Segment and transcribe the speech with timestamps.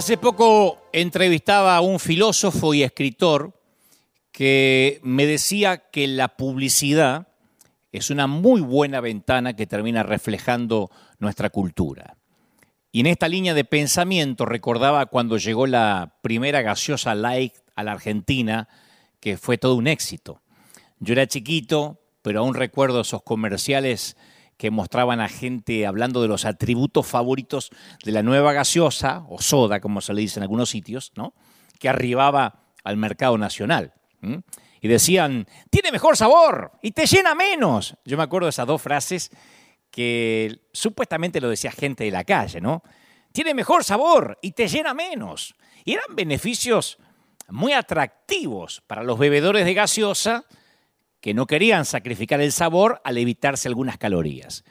[0.00, 3.52] Hace poco entrevistaba a un filósofo y escritor
[4.32, 7.28] que me decía que la publicidad
[7.92, 12.16] es una muy buena ventana que termina reflejando nuestra cultura.
[12.90, 17.92] Y en esta línea de pensamiento recordaba cuando llegó la primera gaseosa light a la
[17.92, 18.70] Argentina,
[19.20, 20.40] que fue todo un éxito.
[20.98, 24.16] Yo era chiquito, pero aún recuerdo esos comerciales
[24.60, 27.70] que mostraban a gente hablando de los atributos favoritos
[28.04, 31.32] de la nueva gaseosa, o soda, como se le dice en algunos sitios, ¿no?
[31.78, 33.94] que arribaba al mercado nacional.
[34.82, 37.96] Y decían, tiene mejor sabor y te llena menos.
[38.04, 39.30] Yo me acuerdo de esas dos frases
[39.90, 42.82] que supuestamente lo decía gente de la calle, ¿no?
[43.32, 45.54] Tiene mejor sabor y te llena menos.
[45.86, 46.98] Y eran beneficios
[47.48, 50.44] muy atractivos para los bebedores de gaseosa
[51.20, 54.64] que no querían sacrificar el sabor al evitarse algunas calorías.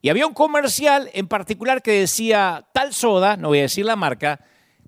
[0.00, 3.96] Y había un comercial en particular que decía, tal soda, no voy a decir la
[3.96, 4.40] marca,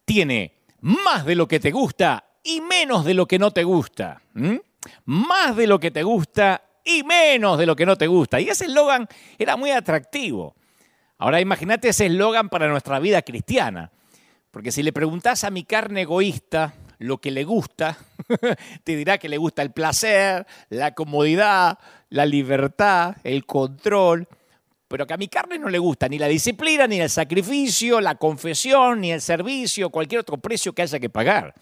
[0.05, 4.23] tiene más de lo que te gusta y menos de lo que no te gusta.
[5.05, 8.41] Más de lo que te gusta y menos de lo que no te gusta.
[8.41, 10.55] Y ese eslogan era muy atractivo.
[11.19, 13.91] Ahora imagínate ese eslogan para nuestra vida cristiana.
[14.51, 17.97] Porque si le preguntas a mi carne egoísta lo que le gusta,
[18.85, 21.79] te dirá que le gusta el placer, la comodidad,
[22.11, 24.29] la libertad, el control,
[24.87, 28.17] pero que a mi carne no le gusta ni la disciplina, ni el sacrificio, la
[28.17, 31.55] confesión, ni el servicio, cualquier otro precio que haya que pagar.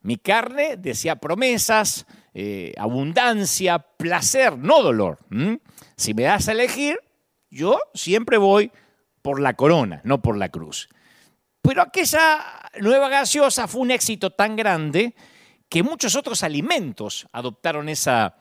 [0.00, 5.18] Mi carne desea promesas, eh, abundancia, placer, no dolor.
[5.96, 7.00] Si me das a elegir,
[7.50, 8.70] yo siempre voy
[9.22, 10.88] por la corona, no por la cruz.
[11.62, 12.44] Pero aquella
[12.80, 15.14] nueva gaseosa fue un éxito tan grande
[15.68, 18.36] que muchos otros alimentos adoptaron esa,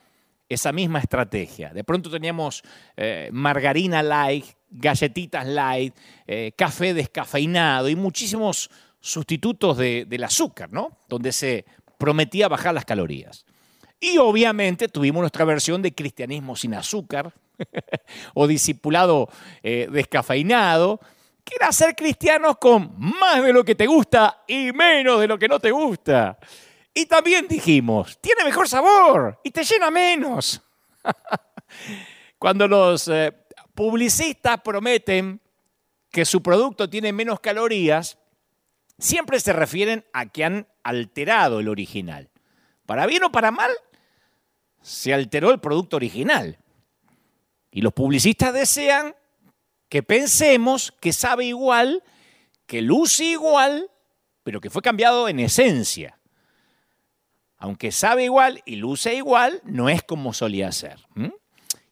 [0.49, 1.69] esa misma estrategia.
[1.69, 2.63] De pronto teníamos
[2.97, 5.95] eh, margarina light, galletitas light,
[6.27, 8.69] eh, café descafeinado y muchísimos
[8.99, 10.99] sustitutos del azúcar, ¿no?
[11.07, 11.65] Donde se
[11.97, 13.45] prometía bajar las calorías.
[13.99, 17.33] Y obviamente tuvimos nuestra versión de cristianismo sin azúcar
[18.33, 19.29] o discipulado
[19.63, 20.99] eh, descafeinado,
[21.43, 25.37] que era ser cristianos con más de lo que te gusta y menos de lo
[25.37, 26.37] que no te gusta.
[26.93, 30.61] Y también dijimos, tiene mejor sabor y te llena menos.
[32.37, 33.33] Cuando los eh,
[33.73, 35.39] publicistas prometen
[36.09, 38.17] que su producto tiene menos calorías,
[38.99, 42.29] siempre se refieren a que han alterado el original.
[42.85, 43.71] Para bien o para mal,
[44.81, 46.57] se alteró el producto original.
[47.71, 49.15] Y los publicistas desean
[49.91, 52.01] que pensemos que sabe igual,
[52.65, 53.91] que luce igual,
[54.41, 56.17] pero que fue cambiado en esencia.
[57.57, 60.95] Aunque sabe igual y luce igual, no es como solía ser.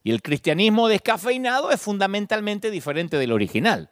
[0.01, 3.91] Y el cristianismo descafeinado es fundamentalmente diferente del original.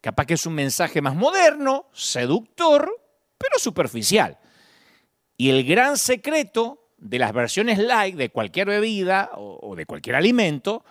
[0.00, 2.90] Capaz que es un mensaje más moderno, seductor,
[3.36, 4.38] pero superficial.
[5.36, 10.86] Y el gran secreto de las versiones light de cualquier bebida o, de cualquier alimento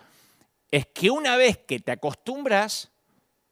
[0.72, 2.92] es que una vez que te acostumbras,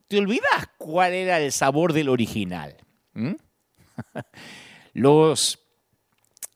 [0.07, 2.77] te olvidas cuál era el sabor del original.
[4.93, 5.59] Los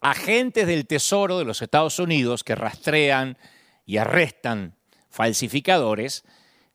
[0.01, 3.37] agentes del Tesoro de los Estados Unidos que rastrean
[3.85, 4.75] y arrestan
[5.09, 6.23] falsificadores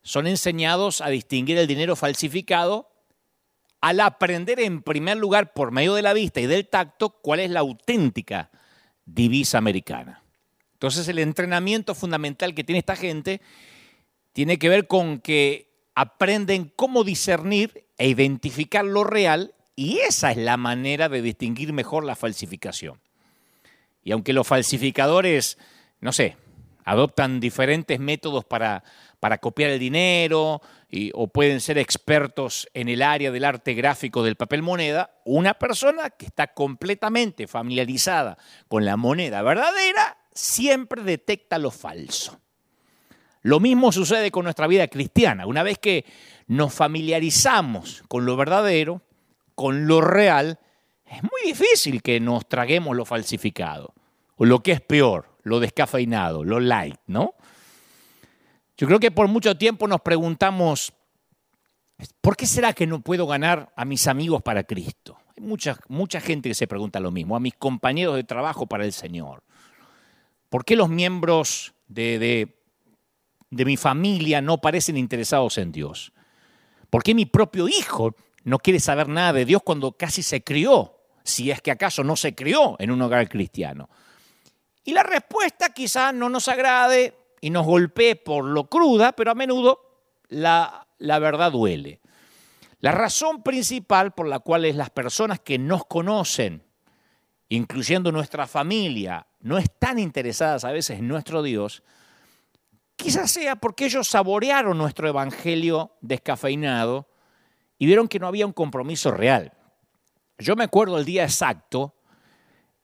[0.03, 2.91] son enseñados a distinguir el dinero falsificado
[3.81, 7.49] al aprender en primer lugar por medio de la vista y del tacto cuál es
[7.49, 8.51] la auténtica
[9.05, 10.23] divisa americana.
[10.73, 13.41] Entonces el entrenamiento fundamental que tiene esta gente
[14.35, 20.37] tiene que ver con que aprenden cómo discernir e identificar lo real y esa es
[20.37, 22.99] la manera de distinguir mejor la falsificación.
[24.03, 25.57] Y aunque los falsificadores,
[26.01, 26.35] no sé,
[26.83, 28.83] adoptan diferentes métodos para
[29.25, 30.61] para copiar el dinero
[31.13, 36.11] o pueden ser expertos en el área del arte gráfico del papel moneda, una persona
[36.11, 42.39] que está completamente familiarizada con la moneda verdadera siempre detecta lo falso.
[43.45, 45.45] Lo mismo sucede con nuestra vida cristiana.
[45.45, 46.03] Una vez que
[46.47, 49.03] nos familiarizamos con lo verdadero,
[49.53, 50.57] con lo real,
[51.05, 53.93] es muy difícil que nos traguemos lo falsificado.
[54.37, 57.35] O lo que es peor, lo descafeinado, lo light, ¿no?
[58.77, 60.91] Yo creo que por mucho tiempo nos preguntamos,
[62.21, 65.19] ¿por qué será que no puedo ganar a mis amigos para Cristo?
[65.37, 68.85] Hay mucha, mucha gente que se pregunta lo mismo, a mis compañeros de trabajo para
[68.85, 69.43] el Señor.
[70.49, 72.54] ¿Por qué los miembros de, de,
[73.49, 76.13] de mi familia no parecen interesados en Dios?
[76.89, 80.93] ¿Por qué mi propio hijo no quiere saber nada de Dios cuando casi se crió?
[81.23, 83.89] Si es que acaso no se crió en un hogar cristiano.
[84.83, 87.15] Y la respuesta quizás no nos agrade,
[87.45, 89.79] y nos golpee por lo cruda, pero a menudo
[90.29, 92.01] la, la verdad duele.
[92.79, 96.63] La razón principal por la cual las personas que nos conocen,
[97.49, 101.83] incluyendo nuestra familia, no están interesadas a veces en nuestro Dios,
[102.95, 107.07] quizás sea porque ellos saborearon nuestro evangelio descafeinado
[107.77, 109.53] y vieron que no había un compromiso real.
[110.37, 111.95] Yo me acuerdo el día exacto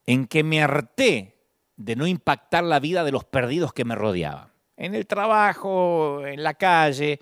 [0.05, 1.37] en que me harté
[1.75, 4.51] de no impactar la vida de los perdidos que me rodeaban.
[4.77, 7.19] En el trabajo, en la calle,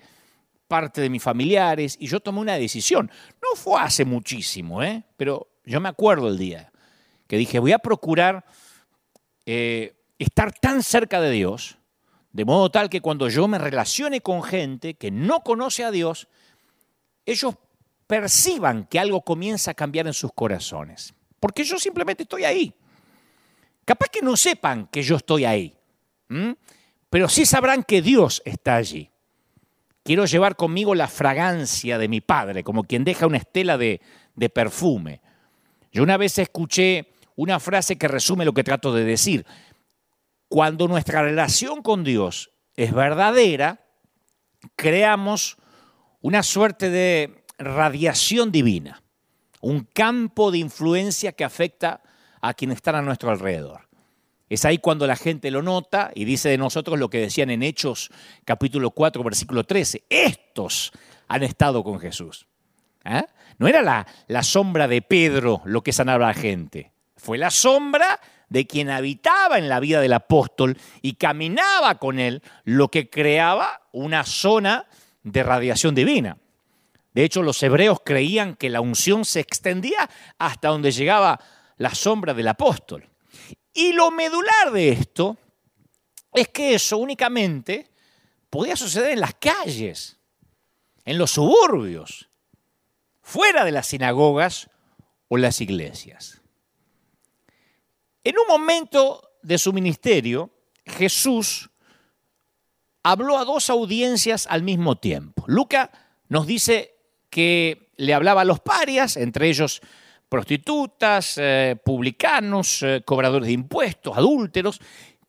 [0.68, 3.10] parte de mis familiares, y yo tomé una decisión.
[3.42, 5.04] No fue hace muchísimo, ¿eh?
[5.16, 6.70] pero yo me acuerdo el día
[7.26, 8.44] que dije, voy a procurar
[9.46, 11.78] eh, estar tan cerca de Dios,
[12.32, 16.28] de modo tal que cuando yo me relacione con gente que no conoce a Dios,
[17.26, 17.54] ellos
[18.06, 21.14] perciban que algo comienza a cambiar en sus corazones.
[21.38, 22.74] Porque yo simplemente estoy ahí.
[23.84, 25.76] Capaz que no sepan que yo estoy ahí,
[27.08, 29.10] pero sí sabrán que Dios está allí.
[30.04, 34.00] Quiero llevar conmigo la fragancia de mi Padre, como quien deja una estela de,
[34.36, 35.20] de perfume.
[35.92, 39.44] Yo una vez escuché una frase que resume lo que trato de decir.
[40.50, 43.86] Cuando nuestra relación con Dios es verdadera,
[44.74, 45.58] creamos
[46.22, 49.00] una suerte de radiación divina,
[49.60, 52.02] un campo de influencia que afecta
[52.40, 53.82] a quienes están a nuestro alrededor.
[54.48, 57.62] Es ahí cuando la gente lo nota y dice de nosotros lo que decían en
[57.62, 58.10] Hechos
[58.44, 60.02] capítulo 4, versículo 13.
[60.10, 60.90] Estos
[61.28, 62.48] han estado con Jesús.
[63.04, 63.24] ¿Ah?
[63.58, 66.90] No era la, la, sombra de Pedro lo que sanaba a la gente.
[67.16, 68.18] Fue la sombra
[68.50, 73.88] de quien habitaba en la vida del apóstol y caminaba con él, lo que creaba
[73.92, 74.86] una zona
[75.22, 76.36] de radiación divina.
[77.14, 81.40] De hecho, los hebreos creían que la unción se extendía hasta donde llegaba
[81.76, 83.08] la sombra del apóstol.
[83.72, 85.38] Y lo medular de esto
[86.34, 87.88] es que eso únicamente
[88.50, 90.18] podía suceder en las calles,
[91.04, 92.28] en los suburbios,
[93.22, 94.68] fuera de las sinagogas
[95.28, 96.39] o las iglesias.
[98.22, 100.50] En un momento de su ministerio,
[100.84, 101.70] Jesús
[103.02, 105.44] habló a dos audiencias al mismo tiempo.
[105.46, 105.88] Lucas
[106.28, 106.94] nos dice
[107.30, 109.80] que le hablaba a los parias, entre ellos
[110.28, 114.80] prostitutas, eh, publicanos, eh, cobradores de impuestos, adúlteros,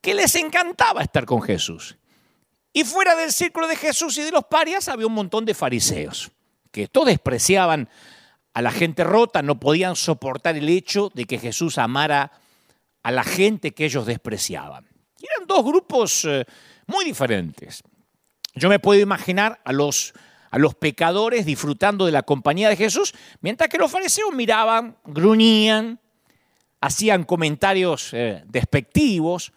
[0.01, 1.97] que les encantaba estar con Jesús.
[2.73, 6.31] Y fuera del círculo de Jesús y de los parias había un montón de fariseos,
[6.71, 7.89] que todos despreciaban
[8.53, 12.31] a la gente rota, no podían soportar el hecho de que Jesús amara
[13.03, 14.87] a la gente que ellos despreciaban.
[15.19, 16.45] Eran dos grupos eh,
[16.87, 17.81] muy diferentes.
[18.55, 20.13] Yo me puedo imaginar a los
[20.51, 25.97] a los pecadores disfrutando de la compañía de Jesús, mientras que los fariseos miraban, gruñían,
[26.81, 29.53] hacían comentarios eh, despectivos.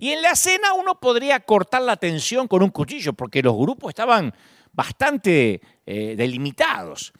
[0.00, 3.90] Y en la cena uno podría cortar la tensión con un cuchillo, porque los grupos
[3.90, 4.34] estaban
[4.72, 7.12] bastante eh, delimitados.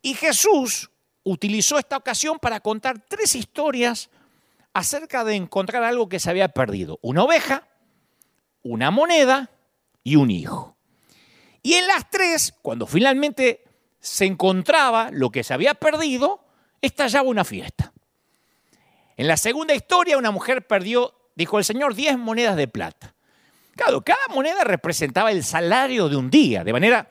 [0.00, 0.88] Y Jesús
[1.24, 4.08] utilizó esta ocasión para contar tres historias
[4.74, 6.98] acerca de encontrar algo que se había perdido.
[7.02, 7.68] Una oveja,
[8.62, 9.50] una moneda
[10.02, 10.76] y un hijo.
[11.62, 13.64] Y en las tres, cuando finalmente
[14.00, 16.44] se encontraba lo que se había perdido,
[16.80, 17.92] estallaba una fiesta.
[19.16, 23.14] En la segunda historia, una mujer perdió, dijo el Señor, diez monedas de plata.
[23.76, 27.10] Claro, cada moneda representaba el salario de un día, de manera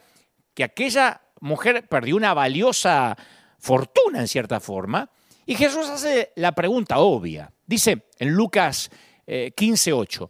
[0.54, 3.18] que aquella mujer perdió una valiosa
[3.58, 5.10] fortuna en cierta forma.
[5.46, 7.52] Y Jesús hace la pregunta obvia.
[7.72, 8.92] Dice en Lucas
[9.26, 10.30] 15:8,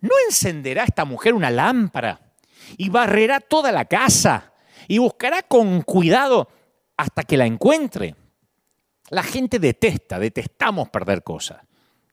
[0.00, 2.28] ¿no encenderá esta mujer una lámpara?
[2.76, 4.52] y barrerá toda la casa
[4.86, 6.48] y buscará con cuidado
[6.96, 8.14] hasta que la encuentre.
[9.10, 11.62] La gente detesta, detestamos perder cosas.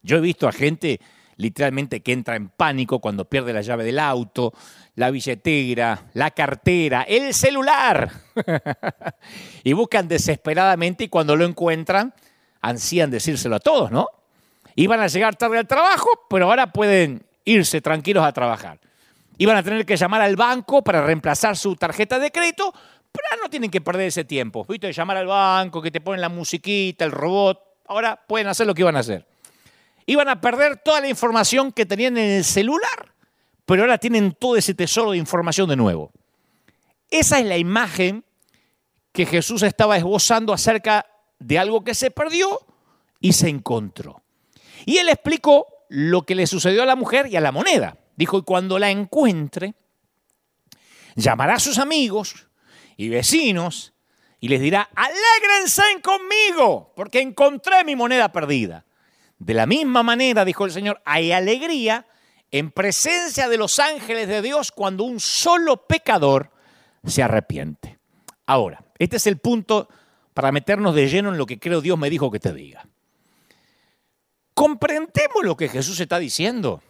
[0.01, 1.00] Yo he visto a gente
[1.38, 4.53] literalmente que entra en pánico cuando pierde la llave del auto,
[4.96, 8.10] la billetera, la cartera, el celular.
[9.63, 12.13] y buscan desesperadamente y cuando lo encuentran,
[12.62, 14.08] ansían decírselo a todos, ¿no?
[14.75, 18.79] Iban a llegar tarde al trabajo, pero ahora pueden irse tranquilos a trabajar.
[19.38, 22.74] Iban a tener que llamar al banco para reemplazar su tarjeta de crédito,
[23.12, 24.65] pero no tienen que perder ese tiempo.
[24.67, 24.91] ¿Viste?
[24.91, 27.60] Llamar al banco, que te ponen la musiquita, el robot.
[27.88, 29.25] Ahora pueden hacer lo que iban a hacer.
[30.05, 33.13] Iban a perder toda la información que tenían en el celular,
[33.65, 36.12] pero ahora tienen todo ese tesoro de información de nuevo.
[37.10, 38.24] Esa es la imagen
[39.12, 41.05] que Jesús estaba esbozando acerca
[41.39, 42.60] de algo que se perdió
[43.20, 44.25] y se encontró.
[44.86, 47.98] Y él explicó lo que le sucedió a la mujer y a la moneda.
[48.15, 49.74] Dijo, y cuando la encuentre,
[51.15, 52.48] llamará a sus amigos
[52.98, 53.94] y vecinos
[54.39, 58.86] y les dirá, alégrense conmigo, porque encontré mi moneda perdida.
[59.39, 62.06] De la misma manera, dijo el Señor, hay alegría
[62.51, 66.51] en presencia de los ángeles de Dios cuando un solo pecador
[67.04, 67.98] se arrepiente.
[68.46, 69.89] Ahora, Este es el punto
[70.34, 72.88] para meternos de lleno en lo que creo Dios me dijo que te diga.
[74.56, 76.82] ¿Comprendemos lo que Jesús está diciendo?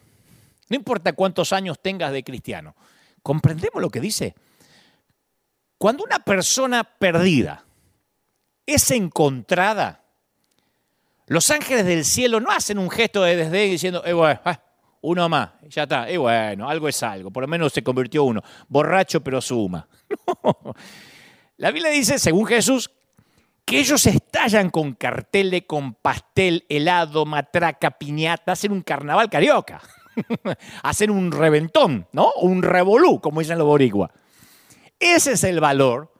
[0.70, 2.76] No importa cuántos años tengas de cristiano.
[3.22, 4.34] ¿Comprendemos lo que dice?
[5.76, 7.64] Cuando una persona perdida
[8.64, 10.04] es encontrada,
[11.26, 14.62] los ángeles del cielo no hacen un gesto de desdén diciendo, eh, bueno, ah,
[15.00, 18.42] uno más, ya está, eh, bueno, algo es algo, por lo menos se convirtió uno,
[18.68, 19.88] borracho pero suma.
[21.58, 22.90] La Biblia dice, según Jesús,
[23.66, 29.82] que ellos estallan con carteles, con pastel, helado, matraca, piñata, hacen un carnaval carioca,
[30.84, 32.32] hacen un reventón, ¿no?
[32.40, 34.12] Un revolú, como dicen los boricuas.
[35.00, 36.14] Ese es el valor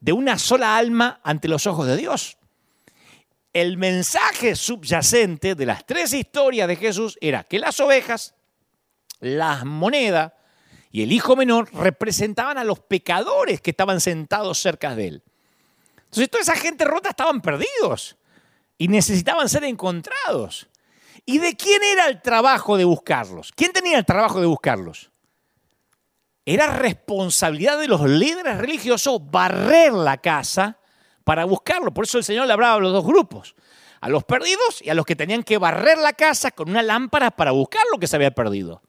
[0.00, 2.38] de una sola alma ante los ojos de Dios.
[3.52, 8.36] El mensaje subyacente de las tres historias de Jesús era que las ovejas,
[9.18, 10.32] las monedas
[10.92, 15.24] y el hijo menor representaban a los pecadores que estaban sentados cerca de él.
[16.14, 18.16] Entonces toda esa gente rota estaban perdidos
[18.78, 20.68] y necesitaban ser encontrados.
[21.26, 23.50] ¿Y de quién era el trabajo de buscarlos?
[23.56, 25.10] ¿Quién tenía el trabajo de buscarlos?
[26.46, 30.78] Era responsabilidad de los líderes religiosos barrer la casa
[31.24, 31.92] para buscarlo.
[31.92, 33.56] Por eso el Señor le hablaba a los dos grupos,
[34.00, 37.32] a los perdidos y a los que tenían que barrer la casa con una lámpara
[37.32, 38.82] para buscar lo que se había perdido.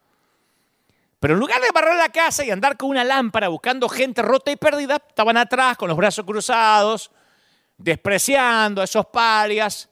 [1.19, 4.51] Pero en lugar de barrer la casa y andar con una lámpara buscando gente rota
[4.51, 7.09] y perdida, estaban atrás con los brazos cruzados,
[7.77, 9.89] despreciando a esos parias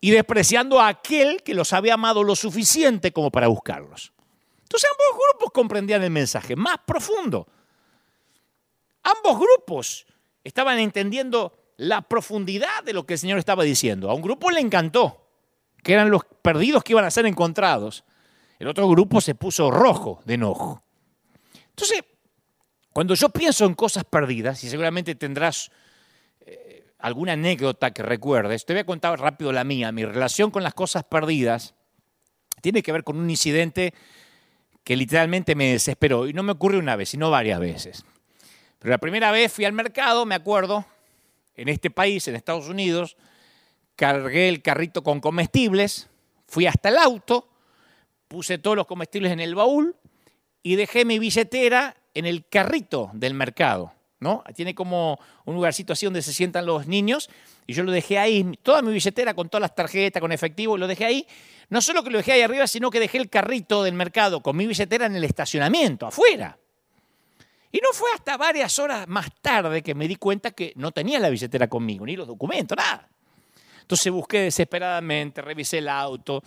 [0.00, 4.12] y despreciando a aquel que los había amado lo suficiente como para buscarlos.
[4.62, 7.48] Entonces ambos grupos comprendían el mensaje más profundo.
[9.02, 10.06] Ambos grupos
[10.44, 14.10] estaban entendiendo la profundidad de lo que el Señor estaba diciendo.
[14.10, 15.26] A un grupo le encantó,
[15.82, 18.04] que eran los perdidos que iban a ser encontrados.
[18.58, 20.82] El otro grupo se puso rojo de enojo.
[21.70, 22.02] Entonces,
[22.92, 25.70] cuando yo pienso en cosas perdidas, y seguramente tendrás
[26.98, 29.92] alguna anécdota que recuerdes, te voy a contar rápido la mía.
[29.92, 31.74] Mi relación con las cosas perdidas
[32.60, 33.94] tiene que ver con un incidente
[34.84, 36.26] que literalmente me desesperó.
[36.26, 38.04] Y no me ocurre una vez, sino varias veces.
[38.78, 40.86] Pero la primera vez fui al mercado, me acuerdo,
[41.54, 43.16] en este país, en Estados Unidos,
[43.96, 46.08] cargué el carrito con comestibles,
[46.46, 47.48] fui hasta el auto,
[48.28, 49.96] puse todos los comestibles en el baúl
[50.62, 53.92] y dejé mi billetera en el carrito del mercado.
[54.20, 54.42] ¿No?
[54.54, 57.30] Tiene como un lugarcito así donde se sientan los niños
[57.66, 60.86] y yo lo dejé ahí, toda mi billetera con todas las tarjetas, con efectivo, lo
[60.86, 61.26] dejé ahí.
[61.68, 64.56] No solo que lo dejé ahí arriba, sino que dejé el carrito del mercado con
[64.56, 66.58] mi billetera en el estacionamiento, afuera.
[67.70, 71.20] Y no fue hasta varias horas más tarde que me di cuenta que no tenía
[71.20, 73.06] la billetera conmigo, ni los documentos, nada.
[73.82, 76.42] Entonces busqué desesperadamente, revisé el auto,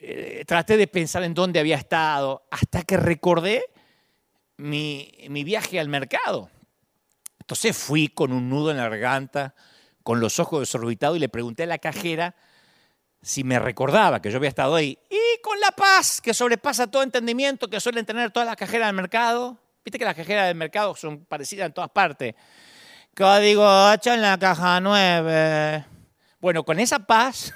[0.00, 3.66] eh, traté de pensar en dónde había estado, hasta que recordé
[4.56, 6.48] mi viaje al mercado.
[7.44, 9.54] Entonces fui con un nudo en la garganta,
[10.02, 12.34] con los ojos desorbitados y le pregunté a la cajera
[13.20, 14.98] si me recordaba que yo había estado ahí.
[15.10, 18.96] Y con la paz que sobrepasa todo entendimiento que suelen tener todas las cajeras del
[18.96, 19.58] mercado.
[19.84, 22.34] Viste que las cajeras del mercado son parecidas en todas partes.
[23.14, 25.84] Código 8 en la caja 9.
[26.40, 27.52] Bueno, con esa paz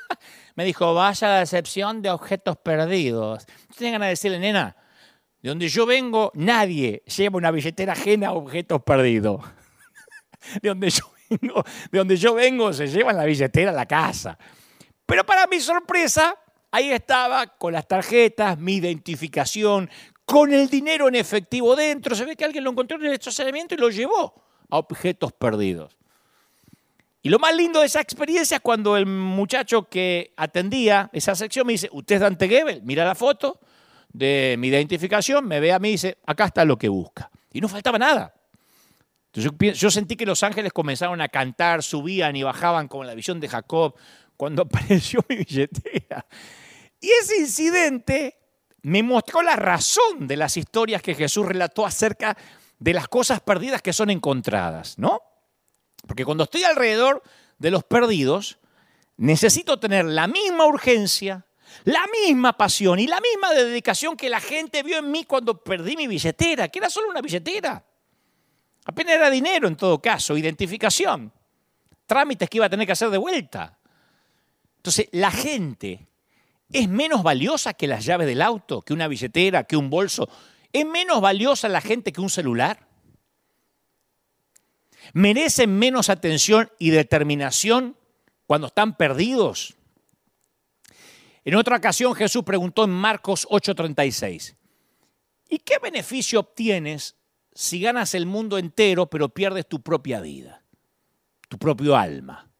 [0.54, 3.44] me dijo, vaya a la excepción de objetos perdidos.
[3.76, 4.76] Tenía ganas de decirle, nena,
[5.46, 9.40] de donde yo vengo, nadie lleva una billetera ajena a objetos perdidos.
[10.60, 14.36] De donde yo vengo, de donde yo se llevan la billetera a la casa.
[15.06, 16.36] Pero para mi sorpresa,
[16.72, 19.88] ahí estaba con las tarjetas, mi identificación,
[20.24, 22.16] con el dinero en efectivo dentro.
[22.16, 24.34] Se ve que alguien lo encontró en el estacionamiento y lo llevó
[24.68, 25.96] a objetos perdidos.
[27.22, 31.68] Y lo más lindo de esa experiencia es cuando el muchacho que atendía esa sección
[31.68, 32.82] me dice, ¿usted es Dante Gebel?
[32.82, 33.60] Mira la foto
[34.16, 37.30] de mi identificación, me ve a mí y dice, acá está lo que busca.
[37.52, 38.34] Y no faltaba nada.
[39.32, 43.40] Entonces yo, sentí que los ángeles comenzaron a cantar, subían y bajaban como la visión
[43.40, 43.94] de Jacob
[44.36, 46.24] cuando apareció mi billetera.
[46.98, 48.38] Y ese incidente
[48.80, 52.38] me mostró la razón de las historias que Jesús relató acerca
[52.78, 55.20] de las cosas perdidas que son encontradas, ¿no?
[56.06, 57.22] Porque cuando estoy alrededor
[57.58, 58.58] de los perdidos,
[59.18, 61.45] necesito tener la misma urgencia,
[61.84, 65.96] la misma pasión y la misma dedicación que la gente vio en mí cuando perdí
[65.96, 67.84] mi billetera, que era solo una billetera.
[68.84, 71.32] Apenas era dinero en todo caso, identificación,
[72.06, 73.78] trámites que iba a tener que hacer de vuelta.
[74.76, 76.06] Entonces, la gente
[76.72, 80.28] es menos valiosa que las llaves del auto, que una billetera, que un bolso.
[80.72, 82.86] ¿Es menos valiosa la gente que un celular?
[85.12, 87.96] ¿Merecen menos atención y determinación
[88.46, 89.76] cuando están perdidos?
[91.46, 94.56] En otra ocasión Jesús preguntó en Marcos 8:36,
[95.48, 97.14] ¿y qué beneficio obtienes
[97.54, 100.64] si ganas el mundo entero pero pierdes tu propia vida,
[101.48, 102.50] tu propio alma?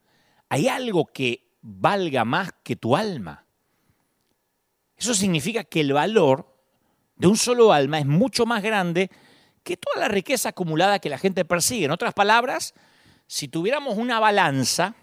[0.48, 3.44] ¿Hay algo que valga más que tu alma?
[4.96, 6.56] Eso significa que el valor
[7.16, 9.10] de un solo alma es mucho más grande
[9.64, 11.86] que toda la riqueza acumulada que la gente persigue.
[11.86, 12.72] En otras palabras,
[13.26, 14.94] si tuviéramos una balanza,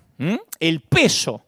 [0.62, 1.46] el peso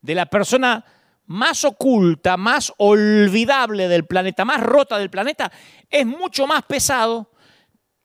[0.00, 0.86] de la persona
[1.26, 5.50] más oculta, más olvidable del planeta, más rota del planeta,
[5.90, 7.30] es mucho más pesado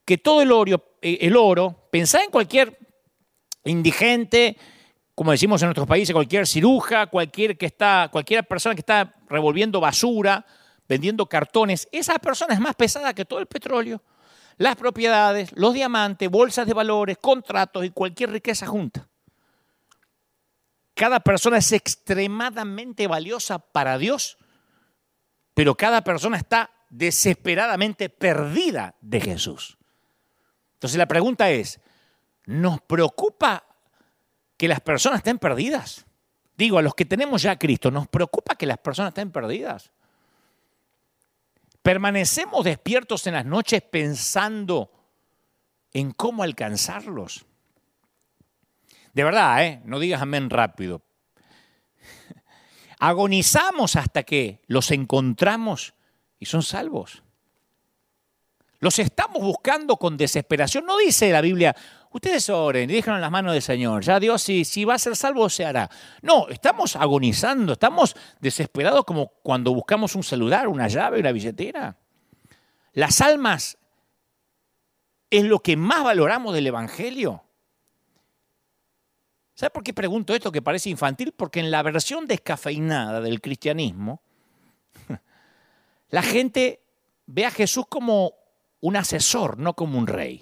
[0.05, 0.95] que todo el oro.
[1.01, 1.89] Eh, el oro.
[1.91, 2.77] En cualquier
[3.65, 4.57] indigente,
[5.15, 9.79] como decimos en nuestros países, cualquier ciruja, cualquier que está, cualquier persona que está revolviendo
[9.79, 10.45] basura,
[10.87, 14.01] vendiendo cartones, esa persona es más pesada que todo el petróleo,
[14.57, 19.07] las propiedades, los diamantes, bolsas de valores, contratos y cualquier riqueza junta.
[20.99, 24.37] Cada persona es extremadamente valiosa para Dios,
[25.53, 29.77] pero cada persona está desesperadamente perdida de Jesús.
[30.73, 31.79] Entonces la pregunta es,
[32.47, 33.63] ¿nos preocupa
[34.57, 36.05] que las personas estén perdidas?
[36.57, 39.93] Digo, a los que tenemos ya a Cristo, ¿nos preocupa que las personas estén perdidas?
[41.81, 44.91] ¿Permanecemos despiertos en las noches pensando
[45.93, 47.45] en cómo alcanzarlos?
[49.13, 49.81] De verdad, ¿eh?
[49.85, 51.01] no digas amén rápido.
[52.99, 55.93] Agonizamos hasta que los encontramos
[56.39, 57.23] y son salvos.
[58.79, 60.85] Los estamos buscando con desesperación.
[60.85, 61.75] No dice la Biblia,
[62.11, 64.03] ustedes oren y déjenlo en las manos del Señor.
[64.03, 65.89] Ya Dios, si, si va a ser salvo, se hará.
[66.21, 71.97] No, estamos agonizando, estamos desesperados como cuando buscamos un celular, una llave, una billetera.
[72.93, 73.77] Las almas
[75.29, 77.43] es lo que más valoramos del Evangelio.
[79.59, 81.33] ¿Sabe por qué pregunto esto que parece infantil?
[81.35, 84.21] Porque en la versión descafeinada del cristianismo,
[86.11, 86.79] la gente
[87.25, 88.35] ve a Jesús como
[88.79, 90.41] un asesor, no como un rey.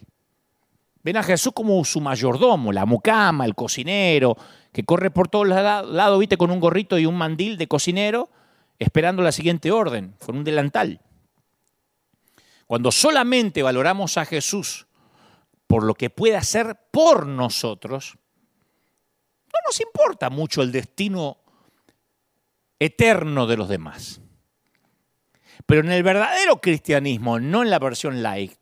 [1.02, 4.38] Ven a Jesús como su mayordomo, la mucama, el cocinero,
[4.72, 8.30] que corre por todos lados, viste, con un gorrito y un mandil de cocinero,
[8.78, 11.02] esperando la siguiente orden, con un delantal.
[12.68, 14.86] Cuando solamente valoramos a Jesús
[15.66, 18.27] por lo que puede hacer por nosotros, no
[19.68, 21.38] nos importa mucho el destino
[22.80, 24.22] eterno de los demás.
[25.66, 28.58] Pero en el verdadero cristianismo, no en la versión light,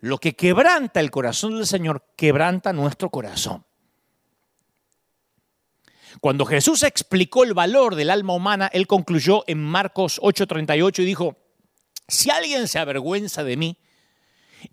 [0.00, 3.64] lo que quebranta el corazón del Señor, quebranta nuestro corazón.
[6.20, 11.36] Cuando Jesús explicó el valor del alma humana, él concluyó en Marcos 8:38 y dijo,
[12.08, 13.78] si alguien se avergüenza de mí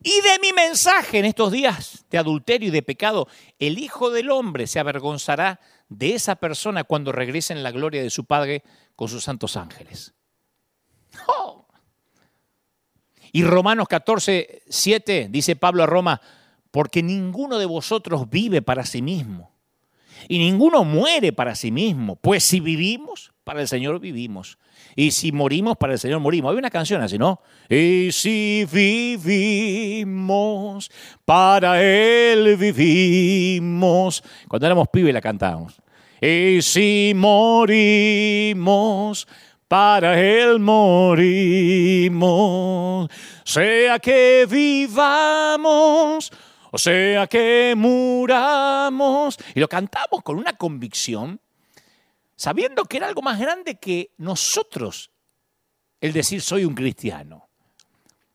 [0.04, 3.28] y de mi mensaje en estos días de adulterio y de pecado,
[3.60, 8.10] el Hijo del Hombre se avergonzará de esa persona cuando regrese en la gloria de
[8.10, 8.64] su Padre
[8.96, 10.14] con sus santos ángeles.
[13.32, 16.22] Y Romanos 14, 7 dice Pablo a Roma,
[16.72, 19.52] porque ninguno de vosotros vive para sí mismo
[20.28, 24.58] y ninguno muere para sí mismo, pues si vivimos, para el Señor vivimos.
[24.98, 26.52] Y si morimos, para el Señor morimos.
[26.52, 27.40] Hay una canción así, ¿no?
[27.70, 30.12] Y si vivimos,
[31.24, 34.22] para Él vivimos.
[34.48, 35.80] Cuando éramos pibes la cantábamos.
[36.20, 38.58] Y si morimos,
[39.68, 42.18] para Él morimos,
[43.44, 46.32] sea que vivamos
[46.72, 49.38] o sea que muramos.
[49.56, 51.40] Y lo cantamos con una convicción,
[52.38, 55.12] sabiendo que era algo más grande que nosotros
[56.00, 57.50] el decir soy un cristiano.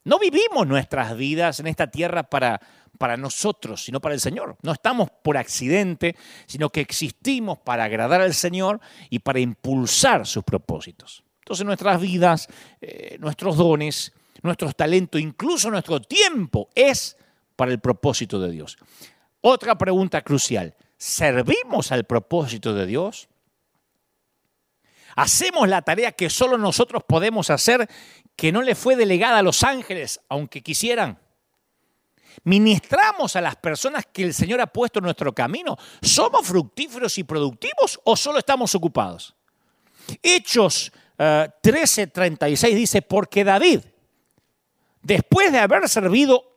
[0.04, 2.60] No vivimos nuestras vidas en esta tierra para,
[2.98, 4.56] para nosotros, sino para el Señor.
[4.62, 10.42] No estamos por accidente, sino que existimos para agradar al Señor y para impulsar sus
[10.42, 11.22] propósitos.
[11.38, 12.48] Entonces nuestras vidas,
[12.80, 14.12] eh, nuestros dones,
[14.42, 17.16] nuestros talentos, incluso nuestro tiempo es
[17.54, 18.76] para el propósito de Dios.
[19.40, 23.28] Otra pregunta crucial, ¿servimos al propósito de Dios?
[25.16, 27.88] ¿Hacemos la tarea que solo nosotros podemos hacer,
[28.36, 31.18] que no le fue delegada a los ángeles, aunque quisieran?
[32.44, 35.76] ¿Ministramos a las personas que el Señor ha puesto en nuestro camino?
[36.00, 39.34] ¿Somos fructíferos y productivos o solo estamos ocupados?
[40.22, 43.80] Hechos 13:36 eh, dice, porque David,
[45.02, 46.52] después de haber servido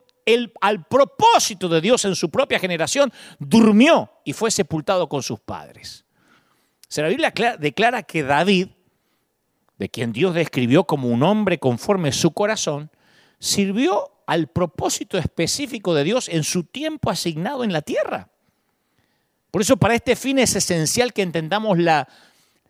[0.60, 6.05] al propósito de Dios en su propia generación, durmió y fue sepultado con sus padres.
[6.88, 8.68] O la Biblia declara que David,
[9.78, 12.90] de quien Dios describió como un hombre conforme su corazón,
[13.38, 18.30] sirvió al propósito específico de Dios en su tiempo asignado en la tierra.
[19.50, 22.08] Por eso para este fin es esencial que entendamos la,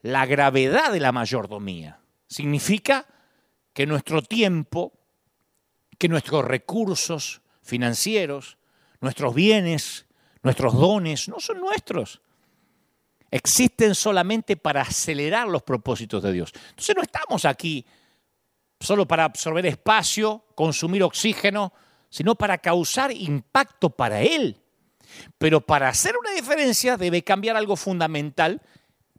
[0.03, 2.01] la gravedad de la mayordomía.
[2.27, 3.07] Significa
[3.73, 4.93] que nuestro tiempo
[5.99, 8.59] que nuestros recursos financieros,
[9.01, 10.07] nuestros bienes,
[10.43, 12.21] nuestros dones, no son nuestros.
[13.37, 16.55] Existen solamente para acelerar los propósitos de Dios.
[16.71, 17.85] Entonces no estamos aquí
[18.81, 21.75] solo para absorber espacio, consumir oxígeno,
[22.09, 24.63] sino para causar impacto para Él.
[25.37, 28.63] Pero para hacer una diferencia debe cambiar algo fundamental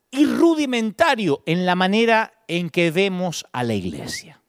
[0.09, 4.41] y rudimentario en la manera en que vemos a la iglesia.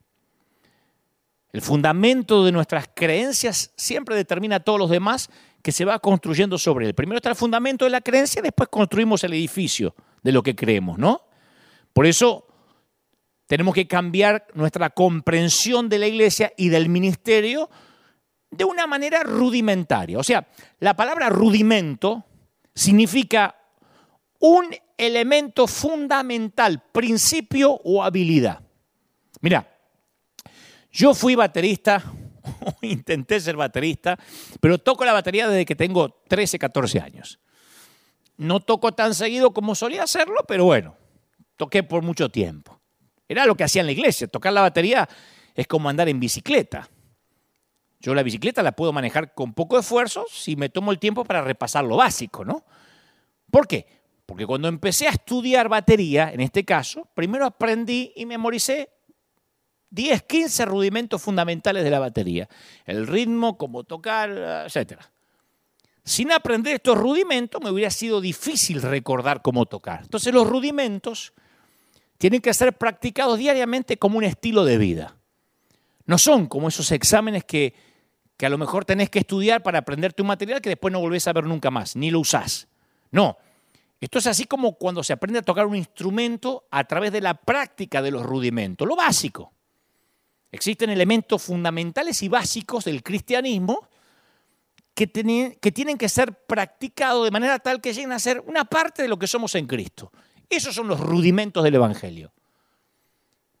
[1.51, 5.29] El fundamento de nuestras creencias siempre determina a todos los demás
[5.61, 6.93] que se va construyendo sobre él.
[6.93, 10.97] Primero está el fundamento de la creencia, después construimos el edificio de lo que creemos,
[10.97, 11.21] ¿no?
[11.93, 12.47] Por eso
[13.47, 17.69] tenemos que cambiar nuestra comprensión de la iglesia y del ministerio
[18.51, 20.17] de una manera rudimentaria.
[20.17, 20.47] O sea,
[20.79, 22.25] la palabra rudimento
[22.73, 23.55] significa
[24.39, 24.67] un
[24.97, 28.61] elemento fundamental, principio o habilidad.
[29.41, 29.67] Mira,
[30.91, 32.03] yo fui baterista,
[32.81, 34.17] intenté ser baterista,
[34.59, 37.39] pero toco la batería desde que tengo 13, 14 años.
[38.37, 40.95] No toco tan seguido como solía hacerlo, pero bueno,
[41.57, 42.79] toqué por mucho tiempo.
[43.27, 44.27] Era lo que hacía en la iglesia.
[44.27, 45.07] Tocar la batería
[45.53, 46.89] es como andar en bicicleta.
[47.99, 51.41] Yo la bicicleta la puedo manejar con poco esfuerzo si me tomo el tiempo para
[51.41, 52.63] repasar lo básico, ¿no?
[53.51, 53.85] ¿Por qué?
[54.25, 58.89] Porque cuando empecé a estudiar batería, en este caso, primero aprendí y memoricé
[59.91, 62.47] 10, 15 rudimentos fundamentales de la batería.
[62.85, 64.99] El ritmo, cómo tocar, etc.
[66.03, 70.01] Sin aprender estos rudimentos me hubiera sido difícil recordar cómo tocar.
[70.03, 71.33] Entonces los rudimentos
[72.17, 75.15] tienen que ser practicados diariamente como un estilo de vida.
[76.05, 77.73] No son como esos exámenes que,
[78.37, 81.27] que a lo mejor tenés que estudiar para aprenderte un material que después no volvés
[81.27, 82.67] a ver nunca más, ni lo usás.
[83.11, 83.37] No,
[84.01, 87.33] esto es así como cuando se aprende a tocar un instrumento a través de la
[87.33, 89.53] práctica de los rudimentos, lo básico.
[90.51, 93.87] Existen elementos fundamentales y básicos del cristianismo
[94.93, 99.07] que, tienen que ser practicados de manera tal que lleguen a ser una parte de
[99.07, 100.11] lo que somos en Cristo.
[100.49, 102.33] Esos son los rudimentos del Evangelio.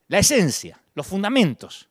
[0.07, 1.87] La esencia, los fundamentos.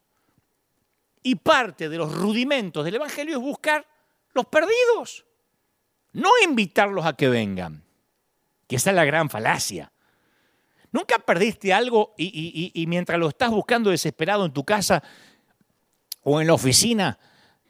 [1.22, 3.86] Y parte de los rudimentos del Evangelio es buscar
[4.34, 5.24] los perdidos,
[6.12, 7.84] no invitarlos a que vengan,
[8.66, 9.92] que esa es la gran falacia.
[10.90, 15.02] ¿Nunca perdiste algo y, mientras lo estás buscando desesperado en tu casa
[16.22, 17.18] o en la oficina,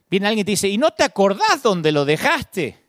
[0.09, 2.85] viene alguien y te dice, ¿y no te acordás dónde lo dejaste?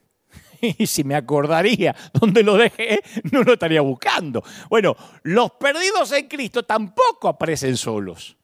[0.62, 3.00] Y si me acordaría dónde lo dejé,
[3.32, 4.44] no lo estaría buscando.
[4.70, 8.36] Bueno, los perdidos en Cristo tampoco aparecen solos.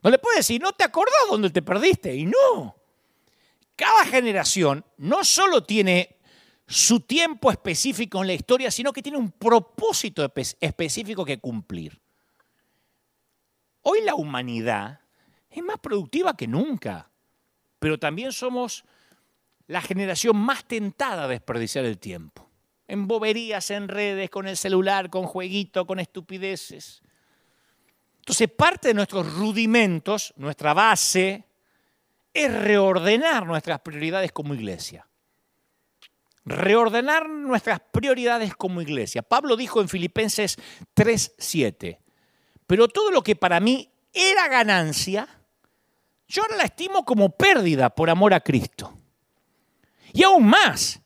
[0.00, 2.14] No le puedes decir, no te acordás dónde te perdiste.
[2.14, 2.76] Y no.
[3.74, 6.13] Cada generación no solo tiene
[6.66, 12.00] su tiempo específico en la historia, sino que tiene un propósito específico que cumplir.
[13.82, 15.00] Hoy la humanidad
[15.50, 17.10] es más productiva que nunca,
[17.78, 18.84] pero también somos
[19.66, 22.48] la generación más tentada a desperdiciar el tiempo.
[22.86, 27.02] En boberías, en redes, con el celular, con jueguito, con estupideces.
[28.18, 31.44] Entonces, parte de nuestros rudimentos, nuestra base,
[32.32, 35.06] es reordenar nuestras prioridades como iglesia
[36.44, 39.22] reordenar nuestras prioridades como iglesia.
[39.22, 40.56] Pablo dijo en Filipenses
[40.94, 41.98] 3:7,
[42.66, 45.28] pero todo lo que para mí era ganancia,
[46.28, 48.96] yo ahora la estimo como pérdida por amor a Cristo.
[50.12, 51.00] Y aún más,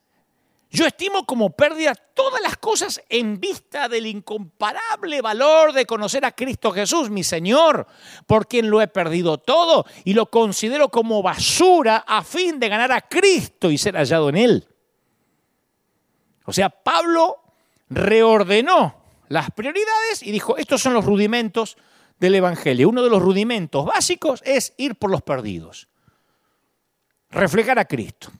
[0.71, 6.33] yo estimo como pérdida todas las cosas en vista del incomparable valor de conocer a
[6.33, 7.87] Cristo Jesús, mi Señor,
[8.27, 12.93] por quien lo he perdido todo y lo considero como basura a fin de ganar
[12.93, 14.69] a Cristo y ser hallado en Él.
[16.49, 17.43] O sea, Pablo
[17.91, 18.97] reordenó
[19.29, 21.77] las prioridades y dijo, estos son los rudimentos
[22.19, 22.89] del Evangelio.
[22.89, 25.89] Uno de los rudimentos básicos es ir por los perdidos,
[27.29, 28.33] reflejar a Cristo.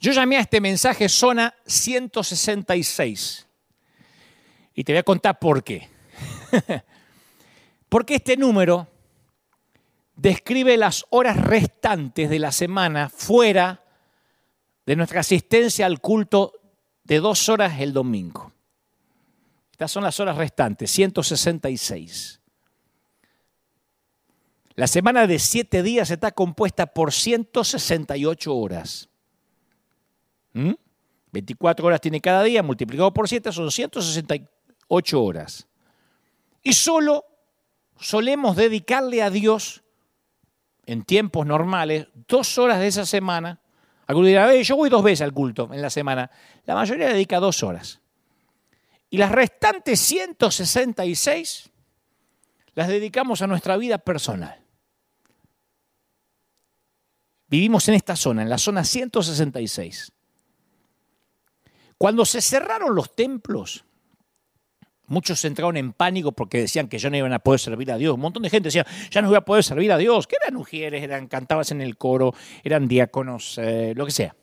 [0.00, 3.46] Yo llamé a este mensaje zona 166
[4.74, 5.86] y te voy a contar por qué.
[7.90, 8.88] Porque este número
[10.16, 13.84] describe las horas restantes de la semana fuera
[14.86, 16.54] de nuestra asistencia al culto
[17.10, 18.52] de dos horas el domingo.
[19.72, 22.40] Estas son las horas restantes, 166.
[24.76, 29.08] La semana de siete días está compuesta por 168 horas.
[31.32, 31.86] 24 ¿Mm?
[31.86, 35.66] horas tiene cada día, multiplicado por 7 son 168 horas.
[36.62, 37.24] Y solo
[37.98, 39.82] solemos dedicarle a Dios,
[40.86, 43.59] en tiempos normales, dos horas de esa semana
[44.10, 46.28] Algunos dirán, yo voy dos veces al culto en la semana.
[46.64, 48.00] La mayoría dedica dos horas.
[49.08, 51.70] Y las restantes 166
[52.74, 54.60] las dedicamos a nuestra vida personal.
[57.46, 60.10] vivimos en esta zona, en la zona 166.
[61.96, 63.84] Cuando se cerraron los templos,
[65.10, 68.14] muchos entraron en pánico porque decían que ya no iban a poder servir a Dios.
[68.14, 70.26] Un montón de gente decía, ya no voy a poder servir a Dios.
[70.26, 74.34] Que eran mujeres, eran cantabas en el coro, eran diáconos, eh, lo que sea.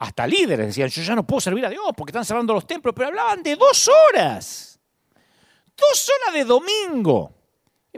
[0.00, 2.92] Hasta líderes decían, yo ya no puedo servir a Dios porque están cerrando los templos,
[2.94, 4.80] pero hablaban de dos horas.
[5.76, 7.32] Dos horas de domingo.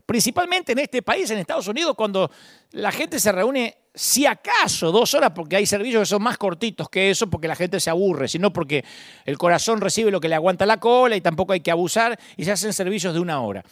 [0.04, 2.30] Principalmente en este país, en Estados Unidos, cuando
[2.72, 6.88] la gente se reúne, si acaso, dos horas, porque hay servicios que son más cortitos
[6.88, 8.85] que eso, porque la gente se aburre, sino porque
[9.24, 12.44] el corazón recibe lo que le aguanta la cola y tampoco hay que abusar y
[12.44, 13.64] se hacen servicios de una hora.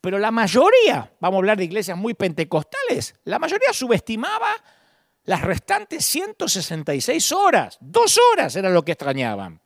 [0.00, 4.52] Pero la mayoría, vamos a hablar de iglesias muy pentecostales, la mayoría subestimaba
[5.24, 7.78] las restantes 166 horas.
[7.80, 9.60] Dos horas era lo que extrañaban.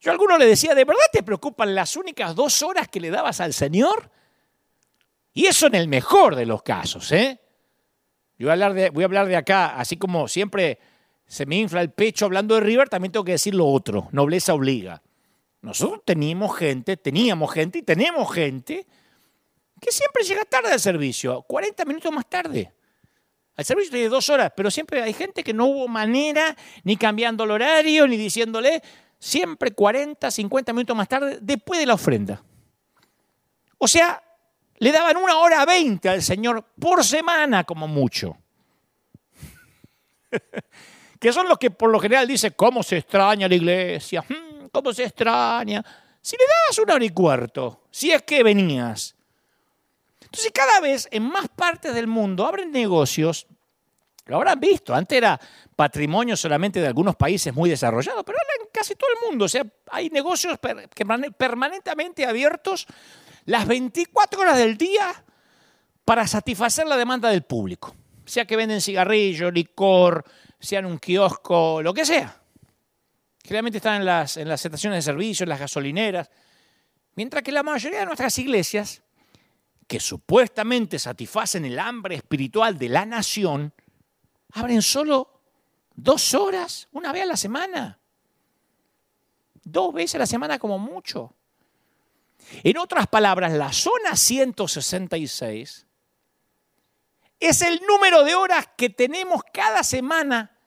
[0.00, 3.10] Yo a alguno le decía, ¿de verdad te preocupan las únicas dos horas que le
[3.10, 4.10] dabas al Señor?
[5.32, 7.40] Y eso en el mejor de los casos, ¿eh?
[8.38, 10.78] Yo voy a hablar de, voy a hablar de acá, así como siempre
[11.26, 14.54] se me infla el pecho hablando de River, también tengo que decir lo otro, nobleza
[14.54, 15.02] obliga.
[15.60, 18.86] Nosotros teníamos gente, teníamos gente y tenemos gente
[19.80, 22.72] que siempre llega tarde al servicio, 40 minutos más tarde.
[23.56, 27.42] El servicio tiene dos horas, pero siempre hay gente que no hubo manera, ni cambiando
[27.42, 28.80] el horario, ni diciéndole,
[29.18, 32.40] siempre 40, 50 minutos más tarde, después de la ofrenda.
[33.78, 34.22] O sea,
[34.78, 38.36] le daban una hora veinte al Señor por semana como mucho.
[41.20, 44.24] que son los que por lo general dicen, ¿cómo se extraña la iglesia?
[44.28, 45.84] Hmm, ¿Cómo se extraña?
[46.20, 49.14] Si le das una hora y cuarto, si es que venías.
[50.20, 53.46] Entonces cada vez en más partes del mundo abren negocios,
[54.26, 55.40] lo habrán visto, antes era
[55.74, 59.48] patrimonio solamente de algunos países muy desarrollados, pero ahora en casi todo el mundo, o
[59.48, 62.86] sea, hay negocios permanentemente abiertos
[63.48, 65.24] las 24 horas del día
[66.04, 67.96] para satisfacer la demanda del público.
[68.26, 70.22] Sea que venden cigarrillos, licor,
[70.60, 72.42] sean un kiosco, lo que sea.
[73.42, 76.30] Generalmente están en las, en las estaciones de servicio, en las gasolineras.
[77.14, 79.00] Mientras que la mayoría de nuestras iglesias,
[79.86, 83.72] que supuestamente satisfacen el hambre espiritual de la nación,
[84.52, 85.40] abren solo
[85.94, 87.98] dos horas, una vez a la semana.
[89.64, 91.34] Dos veces a la semana como mucho.
[92.62, 95.86] En otras palabras, la zona 166
[97.40, 100.58] es el número de horas que tenemos cada semana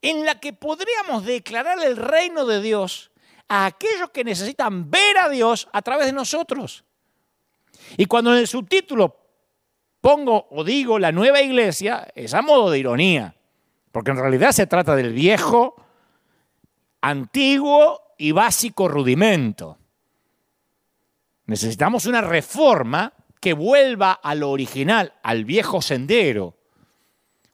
[0.00, 3.10] en la que podríamos declarar el reino de Dios
[3.48, 6.84] a aquellos que necesitan ver a Dios a través de nosotros.
[7.96, 9.16] Y cuando en el subtítulo
[10.00, 13.34] pongo o digo la nueva iglesia, es a modo de ironía,
[13.92, 15.74] porque en realidad se trata del viejo,
[17.00, 19.78] antiguo y básico rudimento.
[21.48, 26.58] Necesitamos una reforma que vuelva a lo original, al viejo sendero.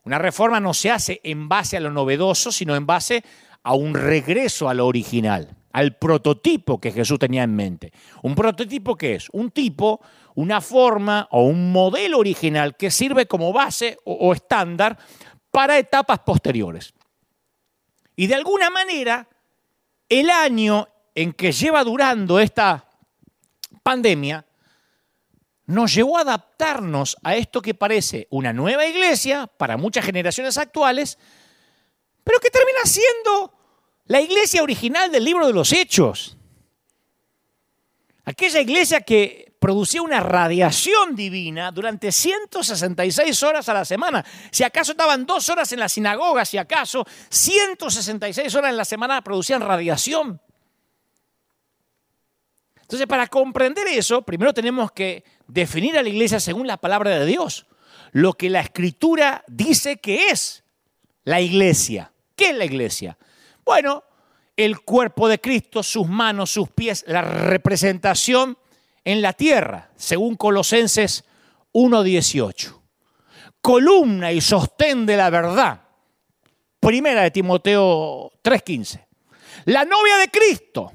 [0.02, 3.22] Una reforma no se hace en base a lo novedoso, sino en base
[3.62, 7.92] a un regreso a lo original, al prototipo que Jesús tenía en mente.
[8.22, 9.28] ¿Un prototipo qué es?
[9.30, 10.00] Un tipo,
[10.34, 14.98] una forma o un modelo original que sirve como base o, estándar
[15.52, 16.94] para etapas posteriores.
[18.16, 19.28] Y de alguna manera,
[20.08, 22.83] el año en que lleva durando esta
[23.84, 24.44] pandemia
[25.66, 31.18] nos llevó a adaptarnos a esto que parece una nueva iglesia para muchas generaciones actuales,
[32.24, 33.54] pero que termina siendo
[34.06, 36.36] la iglesia original del libro de los Hechos.
[38.24, 44.24] Aquella iglesia que producía una radiación divina durante 166 horas a la semana.
[44.50, 49.22] Si acaso estaban dos horas en la sinagoga, si acaso 166 horas en la semana
[49.22, 50.40] producían radiación.
[52.84, 57.24] Entonces, para comprender eso, primero tenemos que definir a la iglesia según la palabra de
[57.24, 57.66] Dios,
[58.12, 60.64] lo que la escritura dice que es
[61.24, 62.12] la iglesia.
[62.36, 63.16] ¿Qué es la iglesia?
[63.64, 64.04] Bueno,
[64.54, 68.58] el cuerpo de Cristo, sus manos, sus pies, la representación
[69.02, 71.24] en la tierra, según Colosenses
[71.72, 72.80] 1.18.
[73.62, 75.80] Columna y sostén de la verdad.
[76.80, 79.06] Primera de Timoteo 3.15.
[79.64, 80.92] La novia de Cristo,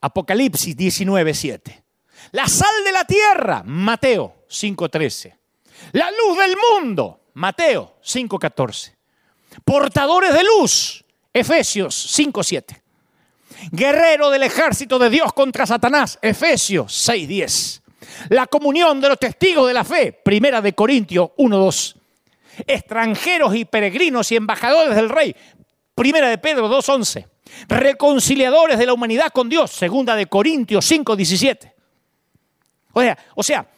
[0.00, 1.84] Apocalipsis 19, 7.
[2.32, 5.34] La sal de la tierra, Mateo 5.13.
[5.92, 8.94] La luz del mundo, Mateo 5.14.
[9.64, 12.82] Portadores de luz, Efesios 5.7.
[13.70, 17.82] Guerrero del ejército de Dios contra Satanás, Efesios 6.10.
[18.28, 21.96] La comunión de los testigos de la fe, Primera de Corintios 1.2.
[22.66, 25.34] Extranjeros y peregrinos y embajadores del rey,
[25.94, 27.35] Primera de Pedro 2.11
[27.68, 31.74] reconciliadores de la humanidad con Dios, segunda de Corintios 5, 17.
[32.92, 33.68] O sea, o sea,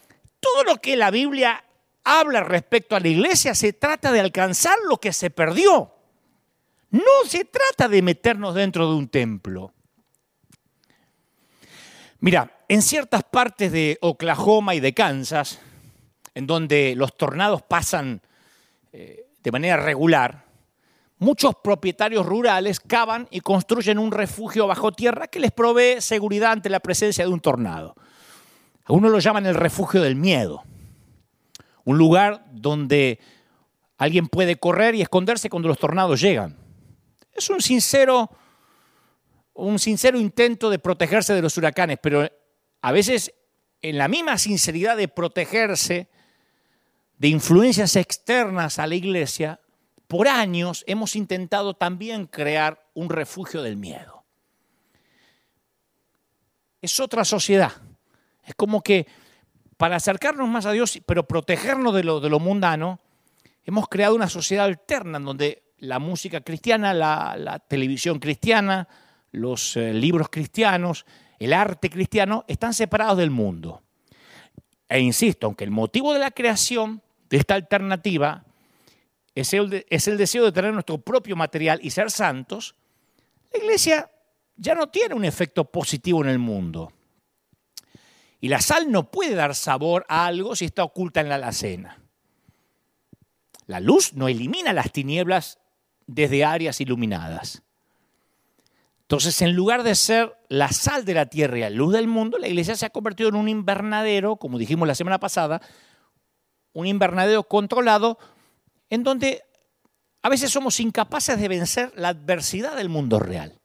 [0.41, 1.65] todo lo que la Biblia
[2.05, 5.93] habla respecto a la iglesia, se trata de alcanzar lo que se perdió.
[6.91, 9.75] No se trata de meternos dentro de un templo.
[12.21, 15.61] Mira, en ciertas partes de Oklahoma y de Kansas,
[16.35, 18.23] en donde los tornados pasan
[18.93, 20.45] eh, de manera regular,
[21.19, 26.71] muchos propietarios rurales cavan y construyen un refugio bajo tierra que les provee seguridad ante
[26.71, 27.95] la presencia de un tornado.
[28.85, 30.63] Algunos lo llaman el refugio del miedo,
[31.85, 33.19] un lugar donde
[33.99, 36.57] alguien puede correr y esconderse cuando los tornados llegan.
[37.33, 38.31] Es un sincero,
[39.55, 42.27] un sincero intento de protegerse de los huracanes, pero
[42.81, 43.35] a veces
[43.83, 46.09] en la misma sinceridad de protegerse
[47.19, 49.61] de influencias externas a la iglesia,
[50.09, 54.25] por años hemos intentado también crear un refugio del miedo.
[56.81, 57.73] Es otra sociedad.
[58.43, 59.07] Es como que
[59.77, 63.01] para acercarnos más a Dios, pero protegernos de lo, de mundano,
[63.65, 68.89] hemos creado una sociedad alterna en donde la música cristiana, la, televisión cristiana,
[69.31, 71.05] los eh, libros cristianos,
[71.39, 73.83] el arte cristiano, están separados del mundo.
[74.89, 78.47] E insisto, aunque el motivo de la creación de esta alternativa
[79.41, 82.75] es el, es el deseo de tener nuestro propio material y ser santos,
[83.53, 84.11] la iglesia
[84.57, 86.93] ya no tiene un efecto positivo en el mundo.
[88.41, 92.01] Y la sal no puede dar sabor a algo si está oculta en la alacena.
[93.67, 95.59] La luz no elimina las tinieblas
[96.07, 97.63] desde áreas iluminadas.
[99.03, 102.39] Entonces, en lugar de ser la sal de la tierra y la luz del mundo,
[102.39, 105.63] la iglesia se ha convertido en un invernadero, como dijimos la semana pasada,
[106.73, 108.19] un invernadero controlado
[108.91, 109.45] en donde
[110.23, 113.61] a veces somos incapaces de vencer la adversidad del mundo real.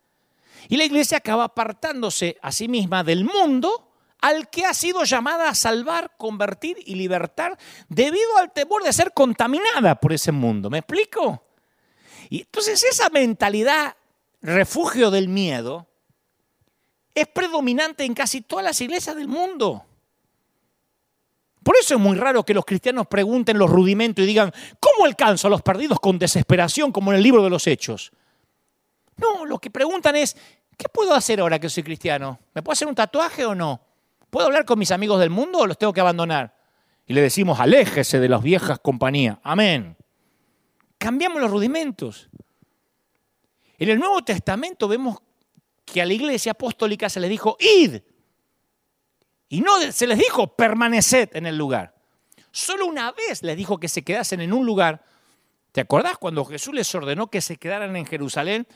[0.69, 3.89] Y la iglesia acaba apartándose a sí misma del mundo
[4.21, 7.57] al que ha sido llamada a salvar, convertir y libertar
[7.89, 10.69] debido al temor de ser contaminada por ese mundo.
[10.69, 11.43] ¿Me explico?
[12.29, 13.97] Y entonces esa mentalidad
[14.41, 15.87] refugio del miedo
[17.13, 19.85] es predominante en casi todas las iglesias del mundo.
[21.63, 25.47] Por eso es muy raro que los cristianos pregunten los rudimentos y digan, ¿cómo alcanzo
[25.47, 28.11] a los perdidos con desesperación como en el libro de los Hechos?
[29.17, 30.35] No, lo que preguntan es,
[30.77, 32.39] ¿qué puedo hacer ahora que soy cristiano?
[32.53, 33.81] ¿Me puedo hacer un tatuaje o no?
[34.29, 36.57] ¿Puedo hablar con mis amigos del mundo o los tengo que abandonar?
[37.05, 39.37] Y le decimos, aléjese de las viejas compañías.
[39.43, 39.95] Amén.
[40.97, 42.29] Cambiamos los rudimentos.
[43.77, 45.17] En el Nuevo Testamento vemos
[45.85, 48.01] que a la iglesia apostólica se les dijo, id.
[49.53, 51.93] Y no se les dijo, permaneced en el lugar.
[52.49, 55.05] Solo una vez les dijo que se quedasen en un lugar.
[55.71, 58.67] ¿Te acordás cuando Jesús les ordenó que se quedaran en Jerusalén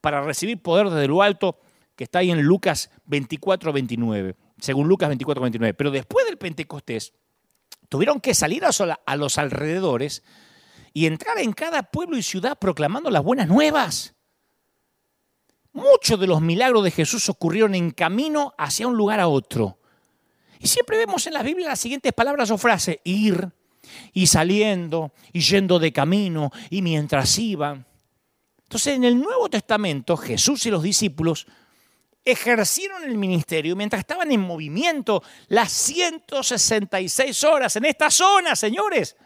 [0.00, 1.60] para recibir poder desde lo alto,
[1.94, 5.72] que está ahí en Lucas 24, 29, según Lucas 24, 29.
[5.72, 7.12] Pero después del Pentecostés,
[7.88, 10.24] tuvieron que salir a los alrededores
[10.92, 14.16] y entrar en cada pueblo y ciudad proclamando las buenas nuevas.
[15.72, 19.78] Muchos de los milagros de Jesús ocurrieron en camino hacia un lugar a otro.
[20.64, 23.50] Y siempre vemos en la Biblia las siguientes palabras o frases, ir,
[24.12, 27.86] y saliendo, y yendo de camino, y mientras iban.
[28.62, 31.46] Entonces en el Nuevo Testamento Jesús y los discípulos
[32.24, 39.16] ejercieron el ministerio mientras estaban en movimiento las 166 horas en esta zona, señores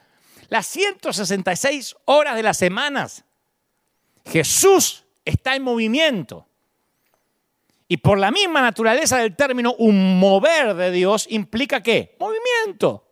[0.48, 3.24] las 166 horas de las semanas.
[4.24, 6.47] Jesús está en movimiento.
[7.88, 12.16] Y por la misma naturaleza del término, un mover de Dios implica qué?
[12.20, 13.06] Movimiento.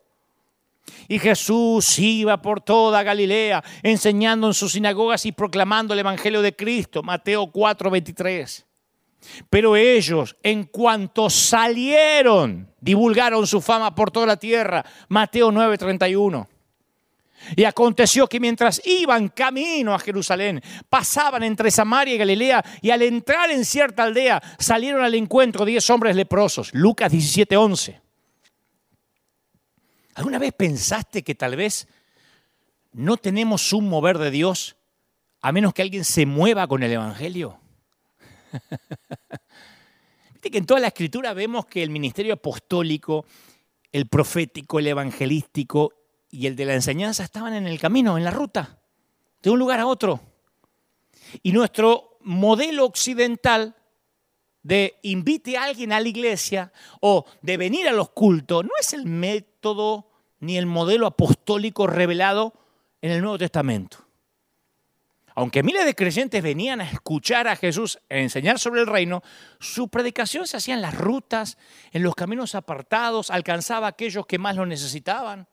[1.09, 6.55] Y Jesús iba por toda Galilea, enseñando en sus sinagogas y proclamando el Evangelio de
[6.55, 8.67] Cristo, Mateo 4, 23.
[9.49, 16.49] Pero ellos, en cuanto salieron, divulgaron su fama por toda la tierra, Mateo 9, 31.
[17.55, 23.03] Y aconteció que mientras iban camino a Jerusalén, pasaban entre Samaria y Galilea, y al
[23.03, 26.71] entrar en cierta aldea salieron al encuentro diez hombres leprosos.
[26.73, 28.01] Lucas 17:11.
[30.15, 31.89] ¿Alguna vez pensaste que tal vez
[32.93, 34.77] no tenemos un mover de Dios
[35.43, 37.61] a menos que alguien se mueva con el Evangelio?
[40.33, 43.27] Viste que en toda la escritura vemos que el ministerio apostólico,
[43.93, 45.93] el profético, el evangelístico
[46.37, 48.79] y el de la enseñanza estaban en el camino, en la ruta,
[49.43, 50.21] de un lugar a otro.
[51.43, 53.75] Y nuestro modelo occidental
[54.63, 58.93] de invite a alguien a la iglesia o de venir a los cultos no es
[58.93, 60.11] el método
[60.41, 62.53] ni el modelo apostólico revelado
[63.01, 64.05] en el Nuevo Testamento.
[65.35, 69.23] Aunque miles de creyentes venían a escuchar a Jesús e enseñar sobre el reino,
[69.59, 71.57] su predicación se hacía en las rutas,
[71.93, 75.47] en los caminos apartados, alcanzaba a aquellos que más lo necesitaban.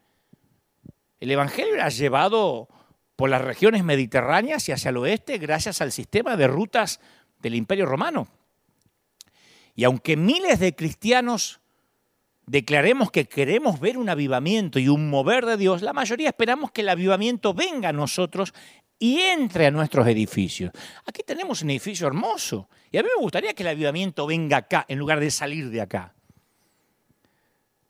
[1.20, 2.68] El Evangelio era llevado
[3.16, 7.00] por las regiones mediterráneas y hacia el oeste gracias al sistema de rutas
[7.40, 8.28] del Imperio Romano.
[9.76, 11.62] Y aunque miles de cristianos
[12.46, 16.82] declaremos que queremos ver un avivamiento y un mover de Dios, la mayoría esperamos que
[16.82, 18.54] el avivamiento venga a nosotros
[19.00, 20.72] y entre a nuestros edificios.
[21.06, 24.86] Aquí tenemos un edificio hermoso y a mí me gustaría que el avivamiento venga acá
[24.88, 26.14] en lugar de salir de acá.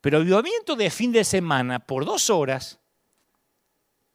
[0.01, 2.79] Pero avivamiento de fin de semana por dos horas,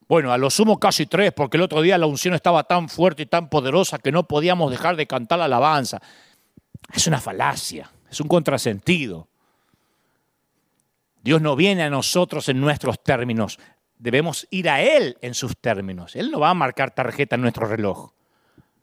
[0.08, 3.24] bueno, a lo sumo casi tres, porque el otro día la unción estaba tan fuerte
[3.24, 6.00] y tan poderosa que no podíamos dejar de cantar la alabanza.
[6.94, 9.28] Es una falacia, es un contrasentido.
[11.22, 13.58] Dios no viene a nosotros en nuestros términos,
[13.98, 16.16] debemos ir a Él en sus términos.
[16.16, 18.12] Él no va a marcar tarjeta en nuestro reloj.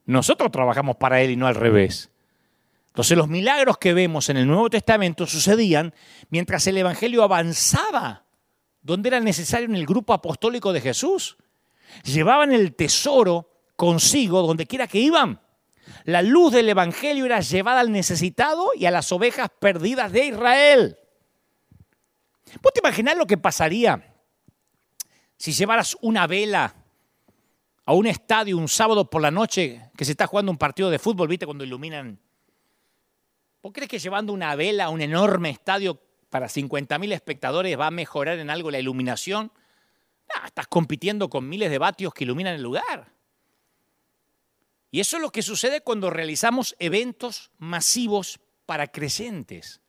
[0.05, 2.11] Nosotros trabajamos para Él y no al revés.
[2.87, 5.93] Entonces los milagros que vemos en el Nuevo Testamento sucedían
[6.29, 8.24] mientras el Evangelio avanzaba,
[8.85, 11.37] donde era necesario en el grupo apostólico de Jesús.
[12.03, 15.41] Llevaban el tesoro consigo donde quiera que iban.
[16.03, 20.99] La luz del Evangelio era llevada al necesitado y a las ovejas perdidas de Israel.
[22.61, 24.13] ¿Vos te imaginás lo que pasaría
[25.35, 26.75] si llevaras una vela
[27.85, 30.99] a un estadio un sábado por la noche que se está jugando un partido de
[30.99, 32.19] fútbol, viste, cuando iluminan.
[33.63, 36.04] ¿Vos crees que llevando una vela a un enorme estadio
[36.35, 39.53] para 50.000 espectadores va a mejorar en algo la iluminación?
[40.27, 43.13] No, estás compitiendo con miles de vatios que iluminan el lugar.
[44.91, 49.79] Y eso es lo que sucede cuando realizamos eventos masivos para creyentes.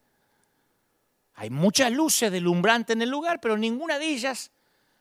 [1.35, 4.53] Hay muchas luces delumbrantes en el lugar, pero ninguna de ellas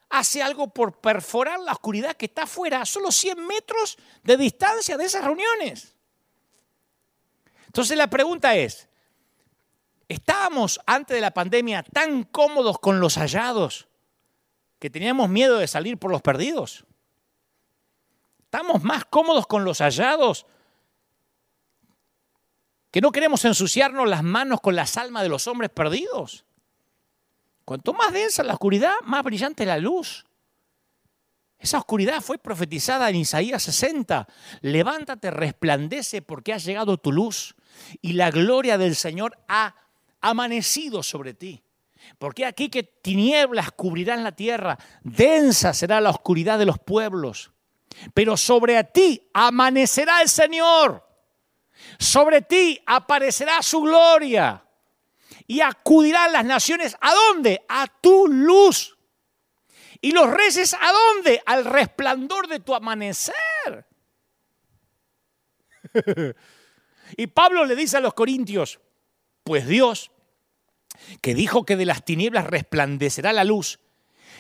[0.10, 4.98] hace algo por perforar la oscuridad que está afuera, a solo 100 metros de distancia
[4.98, 5.94] de esas reuniones.
[7.68, 8.90] Entonces la pregunta es,
[10.08, 13.88] ¿estábamos antes de la pandemia tan cómodos con los hallados
[14.80, 16.86] que teníamos miedo de salir por los perdidos?
[18.40, 20.46] ¿Estamos más cómodos con los hallados
[22.92, 26.46] que no queremos ensuciarnos las manos con las almas de los hombres perdidos?
[27.66, 30.26] Cuanto más densa la oscuridad, más brillante la luz.
[31.58, 34.28] Esa oscuridad fue profetizada en Isaías 60.
[34.62, 37.56] Levántate, resplandece porque ha llegado tu luz
[38.02, 39.76] y la gloria del Señor ha
[40.22, 41.64] amanecido sobre ti.
[42.20, 47.52] Porque aquí que tinieblas cubrirán la tierra, densa será la oscuridad de los pueblos.
[48.14, 51.04] Pero sobre ti amanecerá el Señor.
[51.98, 54.66] Sobre ti aparecerá su gloria
[55.48, 57.64] y acudirán las naciones a dónde?
[57.68, 58.98] A tu luz.
[60.02, 61.42] Y los reyes a dónde?
[61.46, 63.86] Al resplandor de tu amanecer.
[67.18, 68.80] y Pablo le dice a los corintios,
[69.46, 70.12] pues Dios,
[71.22, 73.80] que dijo que de las tinieblas resplandecerá la luz,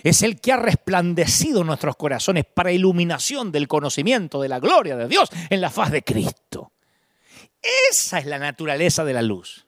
[0.04, 5.08] es el que ha resplandecido nuestros corazones para iluminación del conocimiento de la gloria de
[5.08, 6.74] Dios en la faz de Cristo.
[7.90, 9.66] Esa es la naturaleza de la luz.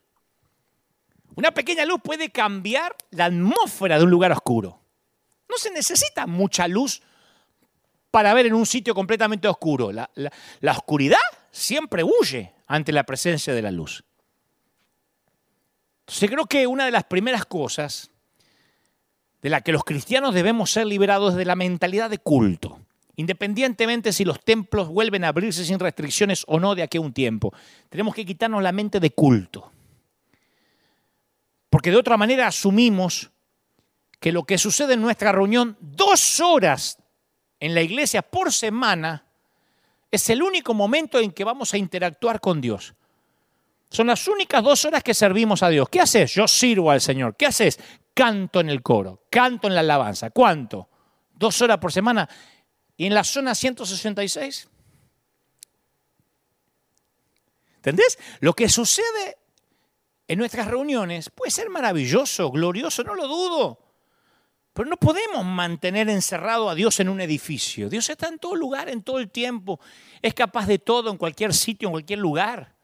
[1.35, 4.81] Una pequeña luz puede cambiar la atmósfera de un lugar oscuro.
[5.47, 7.01] No se necesita mucha luz
[8.09, 9.91] para ver en un sitio completamente oscuro.
[9.91, 10.09] La,
[10.71, 11.19] oscuridad
[11.51, 14.03] siempre huye ante la presencia de la luz.
[16.07, 18.11] Entonces creo que una de las primeras cosas
[19.41, 22.79] de la que los cristianos debemos ser liberados es de la mentalidad de culto,
[23.17, 27.11] independientemente si los templos vuelven a abrirse sin restricciones o no de aquí a un
[27.11, 27.53] tiempo.
[27.89, 29.69] Tenemos que quitarnos la mente de culto.
[31.69, 33.29] Porque de otra manera asumimos
[34.21, 36.99] que lo que sucede en nuestra reunión dos horas
[37.59, 39.25] en la iglesia por semana
[40.09, 42.95] es el único momento en que vamos a interactuar con Dios.
[43.89, 45.87] Son las únicas dos horas que servimos a Dios.
[45.89, 46.33] ¿Qué haces?
[46.33, 47.35] Yo sirvo al Señor.
[47.35, 47.79] ¿Qué haces?
[48.13, 50.31] Canto en el coro, canto en la alabanza.
[50.31, 50.89] ¿Cuánto?
[51.33, 52.27] Dos horas por semana.
[52.97, 54.69] ¿Y en la zona 166?
[57.75, 58.17] ¿Entendés?
[58.41, 59.37] Lo que sucede
[60.27, 63.79] en nuestras reuniones puede ser maravilloso, glorioso, no lo dudo.
[64.73, 67.89] Pero no podemos mantener encerrado a Dios en un edificio.
[67.89, 69.79] Dios está en todo lugar, en todo el tiempo.
[70.21, 72.76] Es capaz de todo, en cualquier sitio, en cualquier lugar.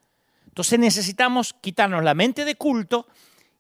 [0.53, 3.07] Entonces necesitamos quitarnos la mente de culto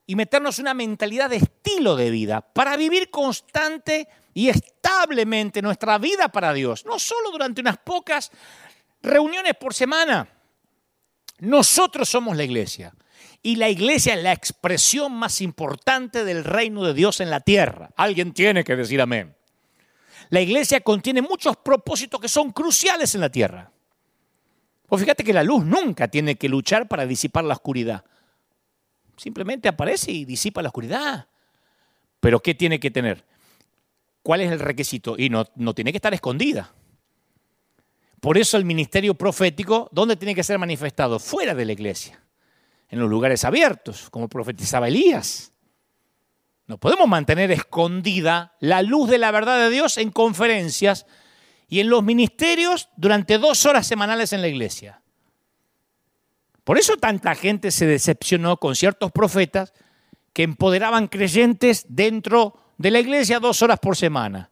[0.05, 6.29] y meternos una mentalidad de estilo de vida para vivir constante y establemente nuestra vida
[6.29, 6.85] para Dios.
[6.85, 8.29] No solo durante unas pocas
[9.01, 10.27] reuniones por semana.
[11.39, 12.93] Nosotros somos la iglesia.
[13.41, 17.89] Y la iglesia es la expresión más importante del reino de Dios en la tierra.
[17.97, 19.35] Alguien tiene que decir amén.
[20.29, 23.71] La iglesia contiene muchos propósitos que son cruciales en la tierra.
[24.93, 28.05] Pues fíjate que la luz nunca tiene que luchar para disipar la oscuridad.
[29.17, 31.29] Simplemente aparece y disipa la oscuridad.
[32.19, 33.25] Pero ¿qué tiene que tener?
[34.21, 35.15] ¿Cuál es el requisito?
[35.17, 36.71] Y no, no tiene que estar escondida.
[38.19, 41.17] Por eso el ministerio profético, ¿dónde tiene que ser manifestado?
[41.17, 42.23] Fuera de la iglesia,
[42.87, 45.53] en los lugares abiertos, como profetizaba Elías.
[46.67, 51.07] No podemos mantener escondida la luz de la verdad de Dios en conferencias
[51.67, 55.01] y en los ministerios durante dos horas semanales en la iglesia.
[56.63, 59.73] Por eso tanta gente se decepcionó con ciertos profetas
[60.31, 64.49] que empoderaban creyentes dentro de la iglesia dos horas por semana.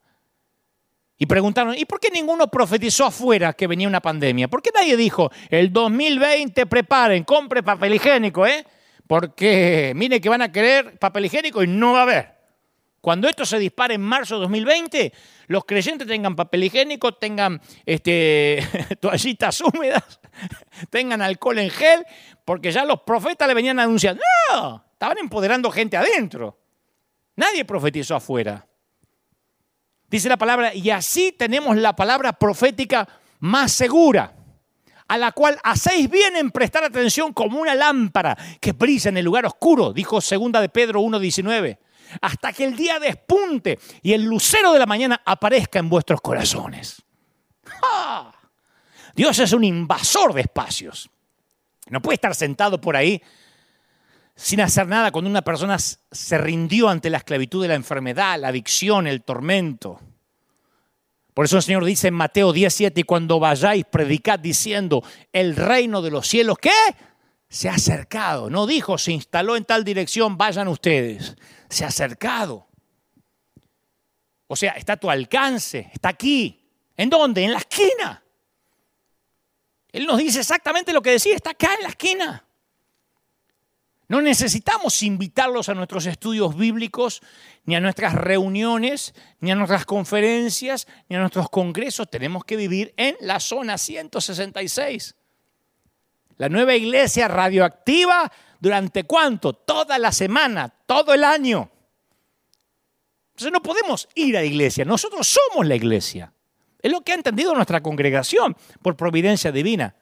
[1.18, 4.48] Y preguntaron, ¿y por qué ninguno profetizó afuera que venía una pandemia?
[4.48, 8.66] ¿Por qué nadie dijo, el 2020 preparen, compre papel higiénico, eh?
[9.06, 12.41] Porque mire que van a querer papel higiénico y no va a haber.
[13.02, 15.12] Cuando esto se dispare en marzo de 2020,
[15.48, 18.64] los creyentes tengan papel higiénico, tengan este,
[19.00, 20.20] toallitas húmedas,
[20.90, 22.06] tengan alcohol en gel,
[22.44, 24.22] porque ya los profetas le venían anunciando,
[24.52, 26.60] no, estaban empoderando gente adentro.
[27.34, 28.64] Nadie profetizó afuera.
[30.08, 33.08] Dice la palabra, y así tenemos la palabra profética
[33.40, 34.32] más segura,
[35.08, 39.24] a la cual hacéis bien en prestar atención como una lámpara que brilla en el
[39.24, 41.78] lugar oscuro, dijo segunda de Pedro 1.19
[42.20, 47.02] hasta que el día despunte y el lucero de la mañana aparezca en vuestros corazones.
[49.14, 51.10] Dios es un invasor de espacios.
[51.88, 53.22] No puede estar sentado por ahí
[54.34, 58.48] sin hacer nada cuando una persona se rindió ante la esclavitud de la enfermedad, la
[58.48, 60.00] adicción, el tormento.
[61.34, 65.02] Por eso el Señor dice en Mateo 17, y cuando vayáis, predicad diciendo,
[65.32, 66.70] el reino de los cielos, ¿qué?
[67.52, 68.48] Se ha acercado.
[68.48, 71.36] No dijo, se instaló en tal dirección, vayan ustedes
[71.72, 72.68] se ha acercado.
[74.46, 76.68] O sea, está a tu alcance, está aquí.
[76.96, 77.42] ¿En dónde?
[77.42, 78.22] En la esquina.
[79.90, 82.44] Él nos dice exactamente lo que decía, está acá en la esquina.
[84.08, 87.22] No necesitamos invitarlos a nuestros estudios bíblicos,
[87.64, 92.10] ni a nuestras reuniones, ni a nuestras conferencias, ni a nuestros congresos.
[92.10, 95.14] Tenemos que vivir en la zona 166.
[96.38, 98.30] La nueva iglesia radioactiva
[98.62, 99.54] ¿Durante cuánto?
[99.54, 101.68] Toda la semana, todo el año.
[103.30, 106.32] Entonces no podemos ir a la iglesia, nosotros somos la iglesia.
[106.80, 109.96] Es lo que ha entendido nuestra congregación por providencia divina.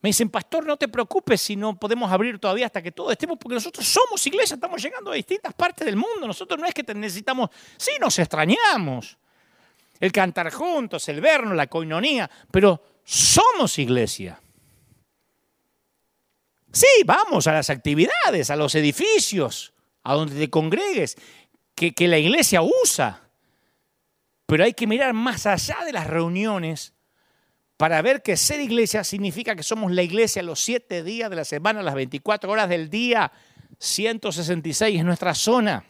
[0.00, 3.36] Me dicen, pastor, no te preocupes si no podemos abrir todavía hasta que todo estemos,
[3.38, 6.26] porque nosotros somos iglesia, estamos llegando a distintas partes del mundo.
[6.26, 9.18] Nosotros no es que necesitamos, sí nos extrañamos.
[10.00, 14.41] El cantar juntos, el vernos, la coinonía, pero somos iglesia.
[16.72, 21.16] Sí, vamos a las actividades, a los edificios, a donde te congregues,
[21.74, 23.28] que, la iglesia usa.
[24.46, 26.94] Pero hay que mirar más allá de las reuniones
[27.76, 31.44] para ver que ser iglesia significa que somos la iglesia los siete días de la
[31.44, 33.32] semana, las 24 horas del día,
[33.78, 35.84] 166 es nuestra zona.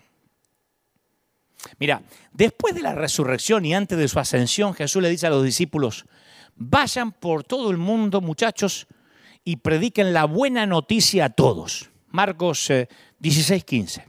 [1.78, 2.02] Mira,
[2.32, 6.06] después de la resurrección y antes de su ascensión, Jesús le dice a los discípulos,
[6.56, 8.86] vayan por todo el mundo, muchachos,
[9.44, 11.90] y prediquen la buena noticia a todos.
[12.08, 12.70] Marcos
[13.18, 14.06] 16, eh, 15.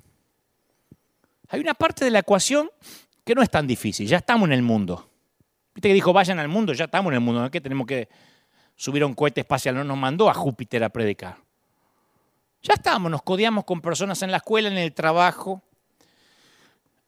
[1.50, 2.70] Hay una parte de la ecuación
[3.24, 5.10] que no es tan difícil, ya estamos en el mundo.
[5.74, 7.88] Viste que dijo, vayan al mundo, ya estamos en el mundo, ¿no es que tenemos
[7.88, 8.10] que
[8.76, 9.76] subir a un cohete espacial?
[9.76, 11.38] No nos mandó a Júpiter a predicar.
[12.62, 15.62] Ya estamos, nos codiamos con personas en la escuela, en el trabajo,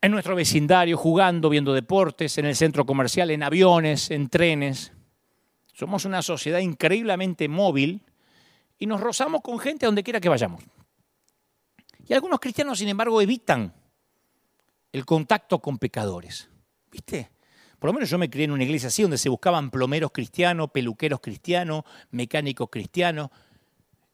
[0.02, 4.92] en nuestro vecindario, jugando, viendo deportes, en el centro comercial, en aviones, en trenes.
[5.74, 8.02] Somos una sociedad increíblemente móvil
[8.78, 10.64] y nos rozamos con gente a donde quiera que vayamos.
[12.08, 13.74] Y algunos cristianos, sin embargo, evitan
[14.92, 16.50] el contacto con pecadores.
[16.92, 17.30] ¿Viste?
[17.80, 20.72] Por lo menos yo me crié en una iglesia así, donde se buscaban plomeros cristianos,
[20.72, 23.30] peluqueros cristianos, mecánicos cristianos,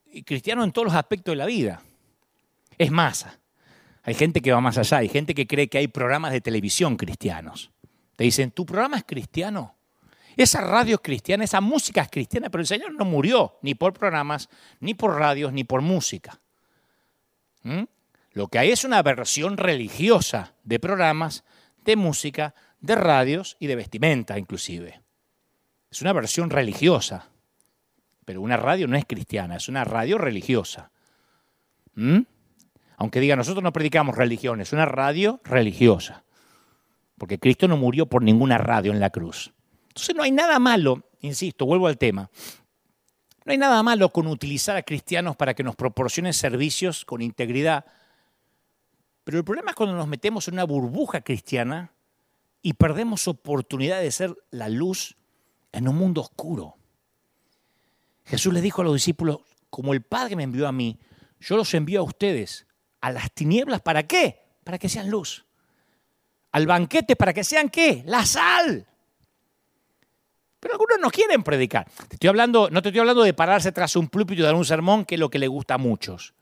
[0.05, 1.81] y cristianos en todos los aspectos de la vida.
[2.77, 3.39] Es masa.
[4.03, 6.97] Hay gente que va más allá, hay gente que cree que hay programas de televisión
[6.97, 7.71] cristianos.
[8.15, 9.75] Te dicen, ¿tu programa es cristiano?
[10.41, 13.93] Esa radio es cristiana, esa música es cristiana, pero el Señor no murió ni por
[13.93, 16.41] programas, ni por radios, ni por música.
[17.61, 17.83] ¿Mm?
[18.31, 21.43] Lo que hay es una versión religiosa de programas,
[21.85, 25.03] de música, de radios y de vestimenta inclusive.
[25.91, 27.29] Es una versión religiosa,
[28.25, 30.89] pero una radio no es cristiana, es una radio religiosa.
[31.93, 32.21] ¿Mm?
[32.97, 36.23] Aunque diga, nosotros no predicamos religión, es una radio religiosa,
[37.19, 39.53] porque Cristo no murió por ninguna radio en la cruz.
[39.91, 42.31] Entonces no hay nada malo, insisto, vuelvo al tema,
[43.43, 47.85] no hay nada malo con utilizar a cristianos para que nos proporcionen servicios con integridad,
[49.25, 51.91] pero el problema es cuando nos metemos en una burbuja cristiana
[52.61, 55.17] y perdemos oportunidad de ser la luz
[55.71, 56.75] en un mundo oscuro.
[58.25, 59.39] Jesús le dijo a los discípulos,
[59.69, 60.99] como el Padre me envió a mí,
[61.39, 62.67] yo los envío a ustedes,
[63.01, 64.41] a las tinieblas, ¿para qué?
[64.63, 65.45] Para que sean luz.
[66.51, 68.03] al banquete para que sean qué?
[68.05, 68.87] La sal.
[70.61, 71.89] Pero algunos no quieren predicar.
[72.07, 74.63] Te estoy hablando, no te estoy hablando de pararse tras un púlpito y dar un
[74.63, 76.35] sermón, que es lo que le gusta a muchos.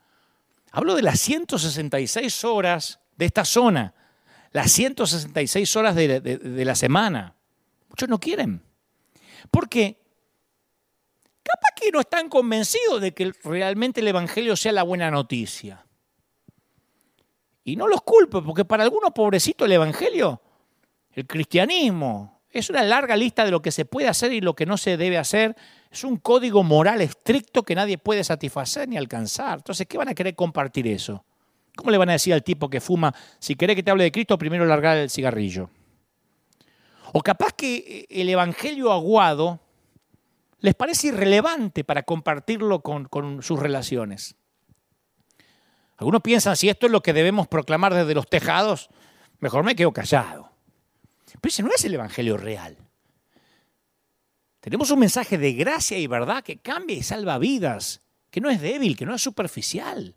[0.72, 3.96] Hablo de las 166 horas de esta zona,
[4.52, 7.34] las 166 horas de, de la semana.
[7.88, 8.62] Muchos no quieren.
[9.50, 9.98] ¿Por qué?
[11.42, 15.86] Capaz que no están convencidos de que realmente el Evangelio sea la buena noticia.
[17.64, 20.42] Y no los culpo, porque para algunos pobrecitos el Evangelio,
[21.14, 24.66] el cristianismo, es una larga lista de lo que se puede hacer y lo que
[24.66, 25.56] no se debe hacer.
[25.92, 29.60] Es un código moral estricto que nadie puede satisfacer ni alcanzar.
[29.60, 31.24] Entonces, ¿qué van a querer compartir eso?
[31.76, 34.12] ¿Cómo le van a decir al tipo que fuma, si querés que te hable de
[34.12, 35.70] Cristo, primero largar el cigarrillo?
[37.14, 39.60] O capaz que el Evangelio aguado
[40.60, 44.36] les parece irrelevante para compartirlo con, sus relaciones.
[45.98, 48.90] Algunos piensan, si esto es lo que debemos proclamar desde los tejados,
[49.40, 50.49] mejor me quedo callado.
[51.40, 52.78] Pero ese no es el Evangelio real.
[54.60, 58.62] Tenemos un mensaje de gracia y verdad que cambia y salva vidas, que no es
[58.62, 60.16] débil, que no es superficial.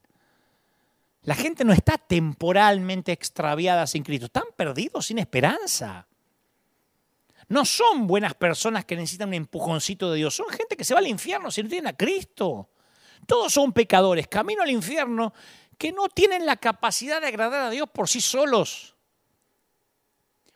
[1.22, 6.08] La gente no está temporalmente extraviada sin Cristo, están perdidos sin esperanza.
[7.48, 11.00] No son buenas personas que necesitan un empujoncito de Dios, son gente que se va
[11.00, 12.70] al infierno si no tienen a Cristo.
[13.26, 15.32] Todos son pecadores, camino al infierno,
[15.78, 18.91] que no tienen la capacidad de agradar a Dios por sí solos.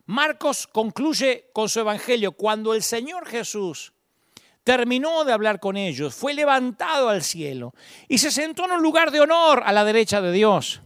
[0.07, 3.93] Marcos concluye con su evangelio, cuando el Señor Jesús
[4.63, 7.75] terminó de hablar con ellos, fue levantado al cielo
[8.09, 10.81] y se sentó en un lugar de honor a la derecha de Dios.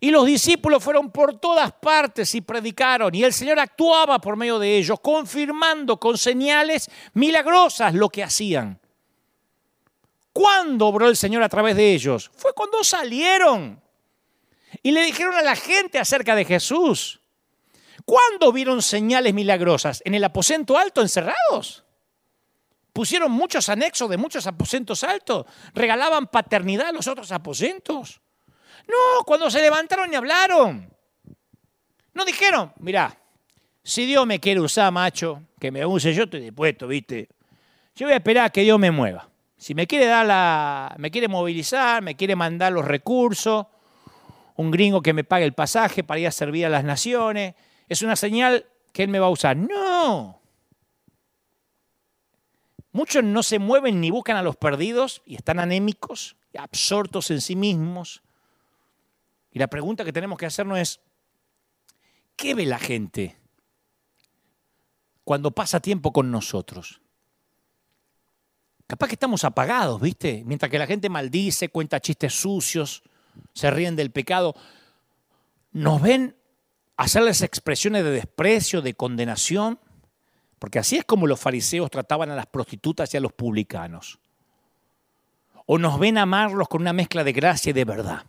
[0.00, 3.14] Y los discípulos fueron por todas partes y predicaron.
[3.14, 8.78] Y el Señor actuaba por medio de ellos, confirmando con señales milagrosas lo que hacían.
[10.34, 12.30] ¿Cuándo obró el Señor a través de ellos?
[12.36, 13.80] Fue cuando salieron
[14.82, 17.20] y le dijeron a la gente acerca de Jesús.
[18.06, 20.00] ¿Cuándo vieron señales milagrosas?
[20.06, 21.84] ¿En el aposento alto encerrados?
[22.92, 25.44] Pusieron muchos anexos de muchos aposentos altos.
[25.74, 28.20] Regalaban paternidad a los otros aposentos.
[28.86, 30.88] No, cuando se levantaron y hablaron.
[32.14, 33.18] No dijeron, mira,
[33.82, 37.28] si Dios me quiere usar, macho, que me use, yo estoy dispuesto, ¿viste?
[37.96, 39.28] Yo voy a esperar a que Dios me mueva.
[39.56, 43.66] Si me quiere dar la, me quiere movilizar, me quiere mandar los recursos,
[44.54, 47.54] un gringo que me pague el pasaje para ir a servir a las naciones,
[47.88, 49.56] es una señal que él me va a usar.
[49.56, 50.40] No.
[52.92, 57.54] Muchos no se mueven ni buscan a los perdidos y están anémicos, absortos en sí
[57.54, 58.22] mismos.
[59.50, 61.00] Y la pregunta que tenemos que hacernos es,
[62.36, 63.36] ¿qué ve la gente
[65.24, 67.02] cuando pasa tiempo con nosotros?
[68.86, 70.42] Capaz que estamos apagados, ¿viste?
[70.46, 73.02] Mientras que la gente maldice, cuenta chistes sucios,
[73.52, 74.54] se ríen del pecado,
[75.72, 76.36] nos ven
[76.96, 79.78] hacerles expresiones de desprecio, de condenación,
[80.58, 84.18] porque así es como los fariseos trataban a las prostitutas y a los publicanos.
[85.66, 88.24] O nos ven amarlos con una mezcla de gracia y de verdad.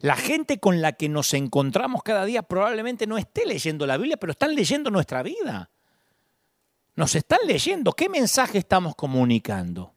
[0.00, 4.16] La gente con la que nos encontramos cada día probablemente no esté leyendo la Biblia,
[4.16, 5.70] pero están leyendo nuestra vida.
[6.96, 7.92] Nos están leyendo.
[7.92, 9.94] ¿Qué mensaje estamos comunicando?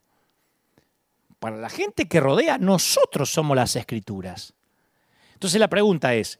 [1.39, 4.53] Para la gente que rodea, nosotros somos las escrituras.
[5.33, 6.39] Entonces la pregunta es,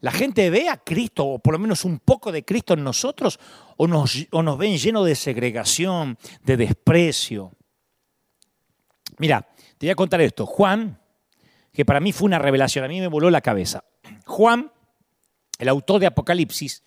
[0.00, 3.38] ¿la gente ve a Cristo o por lo menos un poco de Cristo en nosotros
[3.76, 7.52] o nos, nos ven llenos de segregación, de desprecio?
[9.18, 9.46] Mira,
[9.78, 10.46] te voy a contar esto.
[10.46, 11.00] Juan
[11.72, 13.84] que para mí fue una revelación, a mí me voló la cabeza.
[14.26, 14.72] Juan,
[15.58, 16.82] el autor de Apocalipsis,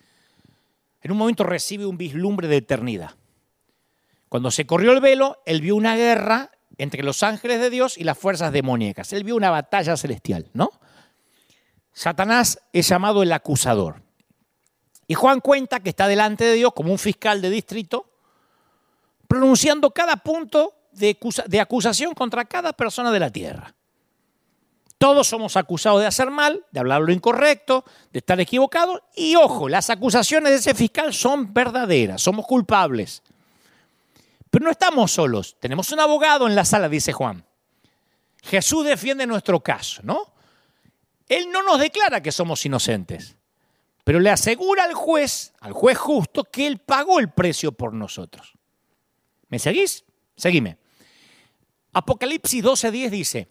[1.00, 3.12] en un momento recibe un vislumbre de eternidad.
[4.28, 8.04] Cuando se corrió el velo, él vio una guerra entre los ángeles de Dios y
[8.04, 9.12] las fuerzas demoníacas.
[9.12, 10.70] Él vio una batalla celestial, ¿no?
[11.94, 14.02] Satanás es llamado el acusador.
[15.06, 18.10] Y Juan cuenta que está delante de Dios como un fiscal de distrito,
[19.28, 21.16] pronunciando cada punto de,
[21.60, 23.74] acusación contra cada persona de la tierra.
[24.98, 29.00] Todos somos acusados de hacer mal, de hablar lo incorrecto, de estar equivocados.
[29.14, 33.22] Y ojo, las acusaciones de ese fiscal son verdaderas, somos culpables.
[34.50, 37.44] Pero no estamos solos, tenemos un abogado en la sala, dice Juan.
[38.42, 40.33] Jesús defiende nuestro caso, ¿no?
[41.28, 43.36] Él no nos declara que somos inocentes,
[44.04, 48.52] pero le asegura al juez, al juez justo, que él pagó el precio por nosotros.
[49.48, 50.04] ¿Me seguís?
[50.36, 50.78] Seguime.
[51.92, 53.48] Apocalipsis 12:10 dice,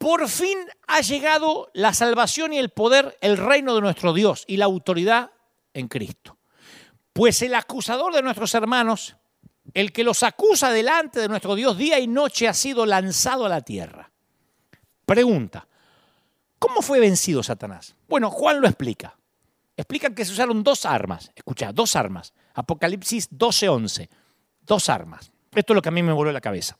[0.00, 4.56] por fin ha llegado la salvación y el poder, el reino de nuestro Dios y
[4.56, 5.30] la autoridad
[5.74, 6.38] en Cristo.
[7.12, 9.16] Pues el acusador de nuestros hermanos,
[9.74, 13.50] el que los acusa delante de nuestro Dios día y noche, ha sido lanzado a
[13.50, 14.10] la tierra.
[15.04, 15.68] Pregunta,
[16.60, 17.96] ¿cómo fue vencido Satanás?
[18.08, 19.16] Bueno, Juan lo explica.
[19.76, 21.32] explican que se usaron dos armas.
[21.34, 22.32] Escucha, dos armas.
[22.54, 24.08] Apocalipsis 12:11.
[24.60, 25.32] Dos armas.
[25.52, 26.78] Esto es lo que a mí me voló la cabeza.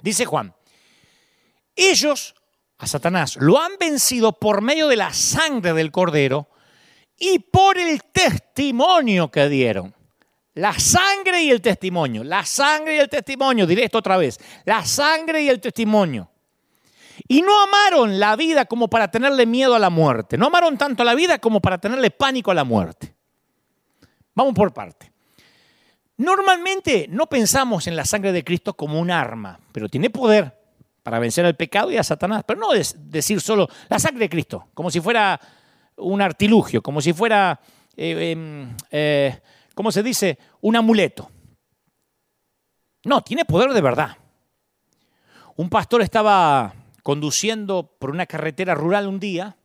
[0.00, 0.54] Dice Juan,
[1.74, 2.34] ellos,
[2.78, 6.48] a Satanás, lo han vencido por medio de la sangre del cordero
[7.18, 9.94] y por el testimonio que dieron.
[10.54, 12.24] La sangre y el testimonio.
[12.24, 13.66] La sangre y el testimonio.
[13.66, 14.38] Diré esto otra vez.
[14.64, 16.30] La sangre y el testimonio.
[17.28, 20.38] Y no amaron la vida como para tenerle miedo a la muerte.
[20.38, 23.14] No amaron tanto la vida como para tenerle pánico a la muerte.
[24.34, 25.12] Vamos por parte.
[26.16, 30.58] Normalmente no pensamos en la sangre de Cristo como un arma, pero tiene poder
[31.02, 32.44] para vencer al pecado y a Satanás.
[32.46, 35.38] Pero no es decir solo la sangre de Cristo, como si fuera
[35.96, 37.60] un artilugio, como si fuera,
[37.94, 39.38] eh, em, eh,
[39.74, 40.38] ¿cómo se dice?
[40.62, 41.30] Un amuleto.
[43.04, 44.16] No, tiene poder de verdad.
[45.56, 46.72] Un pastor estaba
[47.08, 49.56] conduciendo por una carretera rural un día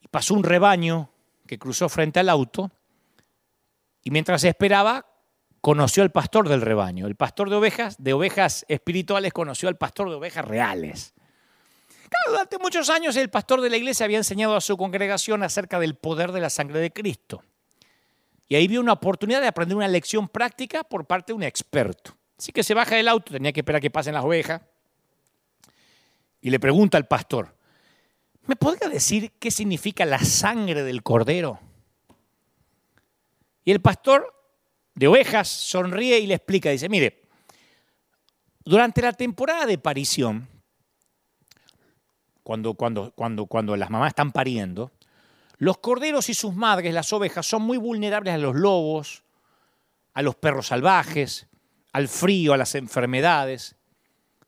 [0.00, 1.08] y pasó un rebaño
[1.46, 2.72] que cruzó frente al auto
[4.02, 5.06] y mientras esperaba
[5.60, 7.06] conoció al pastor del rebaño.
[7.06, 11.14] El pastor de ovejas, de ovejas espirituales, conoció al pastor de ovejas reales.
[12.28, 15.94] durante muchos años el pastor de la iglesia había enseñado a su congregación acerca del
[15.94, 17.44] poder de la sangre de Cristo.
[18.48, 22.16] Y ahí vio una oportunidad de aprender una lección práctica por parte de un experto.
[22.36, 24.62] Así que se baja del auto, tenía que esperar que pasen las ovejas,
[26.40, 27.56] y le pregunta al pastor,
[28.46, 31.60] ¿me podría decir qué significa la sangre del cordero?
[33.64, 34.32] Y el pastor
[34.94, 37.22] de ovejas sonríe y le explica, dice, mire,
[38.64, 40.48] durante la temporada de parición,
[42.42, 44.92] cuando, cuando, cuando, cuando las mamás están pariendo,
[45.58, 49.24] los corderos y sus madres, las ovejas, son muy vulnerables a los lobos,
[50.14, 51.46] a los perros salvajes,
[51.92, 53.75] al frío, a las enfermedades.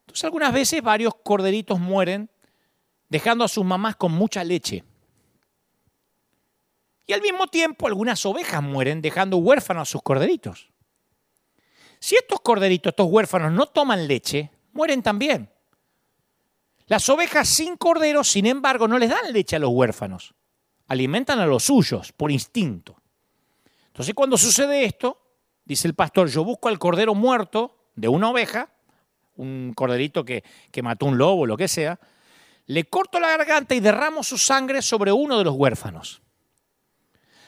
[0.09, 2.31] Entonces algunas veces varios corderitos mueren
[3.11, 4.83] dejando a sus mamás con mucha leche.
[7.07, 10.71] Y al mismo tiempo algunas ovejas mueren dejando huérfanos a sus corderitos.
[11.99, 15.51] Si estos corderitos, estos huérfanos, no toman leche, mueren también.
[16.87, 20.35] Las ovejas sin corderos, sin embargo, no les dan leche a los huérfanos.
[20.87, 22.97] Alimentan a los suyos por instinto.
[23.89, 25.21] Entonces cuando sucede esto,
[25.67, 28.73] dice el pastor, yo busco al cordero muerto de una oveja,
[29.39, 31.99] un corderito que, que mató un lobo, lo que sea,
[32.66, 36.20] le corto la garganta y derramo su sangre sobre uno de los huérfanos.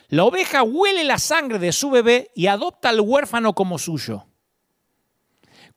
[0.09, 4.27] La oveja huele la sangre de su bebé y adopta al huérfano como suyo.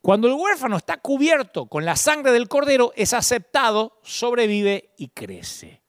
[0.02, 5.82] Cuando el huérfano está cubierto con la sangre del cordero, es aceptado, sobrevive y crece.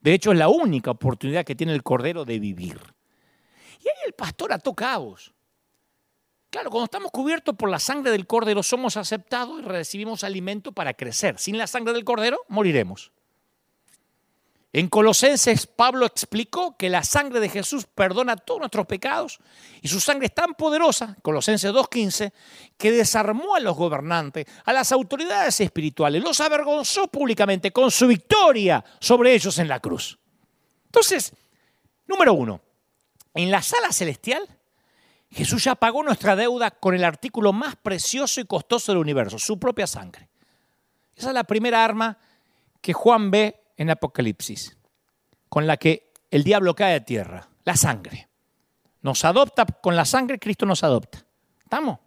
[0.00, 2.80] De hecho, es la única oportunidad que tiene el cordero de vivir.
[3.84, 5.34] Y ahí el pastor ató cabos.
[6.50, 10.94] Claro, cuando estamos cubiertos por la sangre del cordero, somos aceptados y recibimos alimento para
[10.94, 11.38] crecer.
[11.38, 13.12] Sin la sangre del cordero, moriremos.
[14.76, 19.38] En Colosenses, Pablo explicó que la sangre de Jesús perdona todos nuestros pecados
[19.80, 22.30] y su sangre es tan poderosa, Colosenses 2.15,
[22.76, 28.84] que desarmó a los gobernantes, a las autoridades espirituales, los avergonzó públicamente con su victoria
[29.00, 30.18] sobre ellos en la cruz.
[30.84, 31.32] Entonces,
[32.06, 32.60] número uno,
[33.32, 34.46] en la sala celestial,
[35.30, 39.58] Jesús ya pagó nuestra deuda con el artículo más precioso y costoso del universo, su
[39.58, 40.28] propia sangre.
[41.14, 42.18] Esa es la primera arma
[42.80, 44.76] que Juan ve en Apocalipsis,
[45.48, 48.28] con la que el diablo cae a tierra, la sangre.
[49.02, 51.24] Nos adopta con la sangre, Cristo nos adopta.
[51.62, 51.98] ¿Estamos?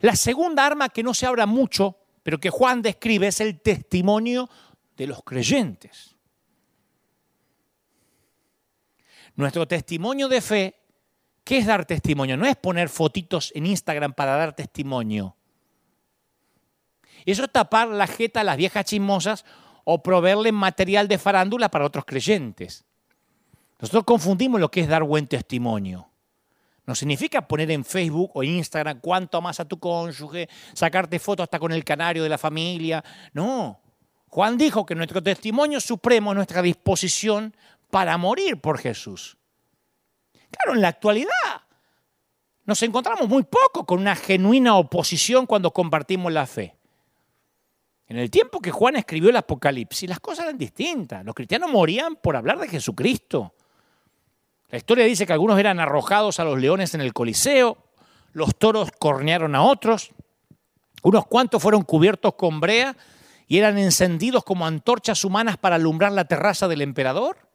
[0.00, 4.48] La segunda arma que no se habla mucho, pero que Juan describe, es el testimonio
[4.96, 6.16] de los creyentes.
[9.36, 10.79] Nuestro testimonio de fe,
[11.50, 12.36] ¿qué es dar testimonio?
[12.36, 15.34] No es poner fotitos en Instagram para dar testimonio.
[17.26, 19.44] Eso es tapar la jeta a las viejas chismosas
[19.82, 22.84] o proveerle material de farándula para otros creyentes.
[23.80, 26.08] Nosotros confundimos lo que es dar buen testimonio.
[26.86, 31.58] No significa poner en Facebook o Instagram cuánto amas a tu cónyuge, sacarte fotos hasta
[31.58, 33.02] con el canario de la familia.
[33.32, 33.80] No.
[34.28, 37.56] Juan dijo que nuestro testimonio supremo es nuestra disposición
[37.90, 39.39] para morir por Jesús.
[40.50, 41.30] Claro, en la actualidad
[42.64, 46.76] nos encontramos muy poco con una genuina oposición cuando compartimos la fe.
[48.06, 51.24] En el tiempo que Juan escribió el Apocalipsis, las cosas eran distintas.
[51.24, 53.54] Los cristianos morían por hablar de Jesucristo.
[54.68, 57.78] La historia dice que algunos eran arrojados a los leones en el Coliseo,
[58.32, 60.12] los toros cornearon a otros,
[61.02, 62.96] unos cuantos fueron cubiertos con brea
[63.48, 67.48] y eran encendidos como antorchas humanas para alumbrar la terraza del emperador.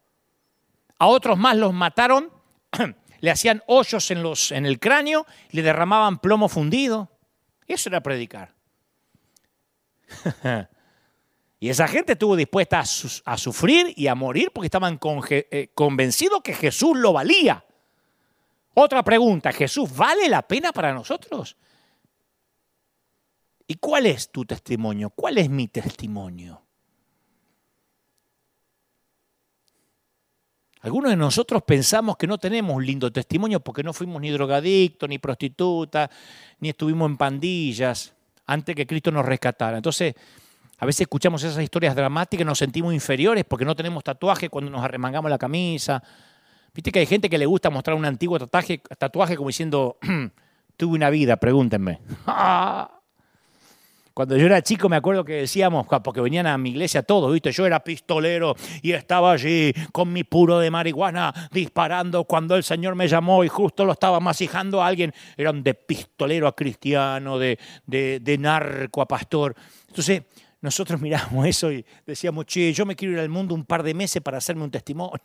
[0.99, 2.34] A otros más los mataron,
[3.19, 7.11] le hacían hoyos en, los, en el cráneo le derramaban plomo fundido.
[7.67, 8.53] Eso era predicar.
[11.59, 12.83] Y esa gente estuvo dispuesta
[13.25, 14.99] a, sufrir y a morir porque estaban
[15.29, 17.65] eh, convencidos que Jesús lo valía.
[18.75, 21.57] Otra pregunta, ¿Jesús vale la pena para nosotros?
[23.65, 25.09] ¿Y cuál es tu testimonio?
[25.09, 26.64] ¿Cuál es mi testimonio?
[30.85, 35.09] Algunos de nosotros pensamos que no tenemos un lindo testimonio porque no fuimos ni drogadictos,
[35.09, 36.11] ni prostitutas,
[36.59, 38.13] ni estuvimos en pandillas
[38.45, 39.77] antes que Cristo nos rescatara.
[39.77, 40.13] Entonces,
[40.77, 44.69] a veces escuchamos esas historias dramáticas y nos sentimos inferiores porque no tenemos tatuaje cuando
[44.69, 46.03] nos arremangamos la camisa.
[46.71, 49.97] Viste que hay gente que le gusta mostrar un antiguo tatuaje, tatuaje como diciendo,
[50.77, 51.99] tuve una vida, pregúntenme.
[54.15, 57.51] Cuando yo era chico me acuerdo que decíamos, porque venían a mi iglesia todos, ¿viste?
[57.51, 62.95] Yo era pistolero y estaba allí con mi puro de marihuana disparando cuando el Señor
[62.95, 65.13] me llamó y justo lo estaba masijando a alguien.
[65.35, 69.53] Eran de pistolero a cristiano, de, de, narco a pastor.
[69.89, 70.23] Entonces
[70.61, 73.93] nosotros miramos eso y decíamos, che, yo me quiero ir al mundo un par de
[73.93, 75.19] meses para hacerme un testimonio.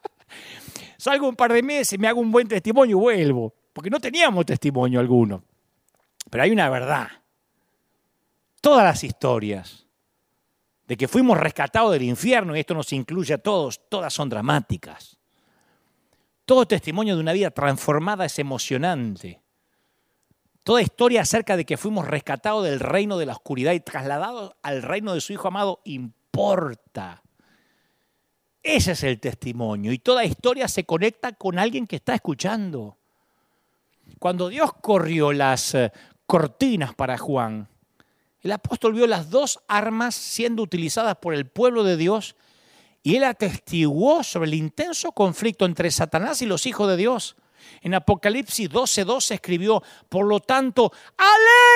[0.96, 3.54] Salgo un par de meses, me hago un buen testimonio y vuelvo.
[3.74, 5.44] Porque no teníamos testimonio alguno.
[6.30, 7.08] Pero hay una verdad
[8.60, 9.86] todas las historias
[10.86, 15.18] de que fuimos rescatados del infierno, y esto nos incluye a todos, todas son dramáticas.
[16.46, 19.42] Todo testimonio de una vida transformada es emocionante.
[20.62, 24.82] Toda historia acerca de que fuimos rescatados del reino de la oscuridad y trasladados al
[24.82, 27.22] reino de su Hijo amado importa.
[28.62, 29.92] Ese es el testimonio.
[29.92, 32.96] Y toda historia se conecta con alguien que está escuchando.
[34.18, 35.92] Cuando Dios corrió las eh,
[36.26, 37.68] cortinas para Juan,
[38.48, 42.34] el apóstol vio las dos armas siendo utilizadas por el pueblo de Dios
[43.02, 47.36] y él atestiguó sobre el intenso conflicto entre Satanás y los hijos de Dios.
[47.82, 50.90] En Apocalipsis 12:12 escribió, por lo tanto,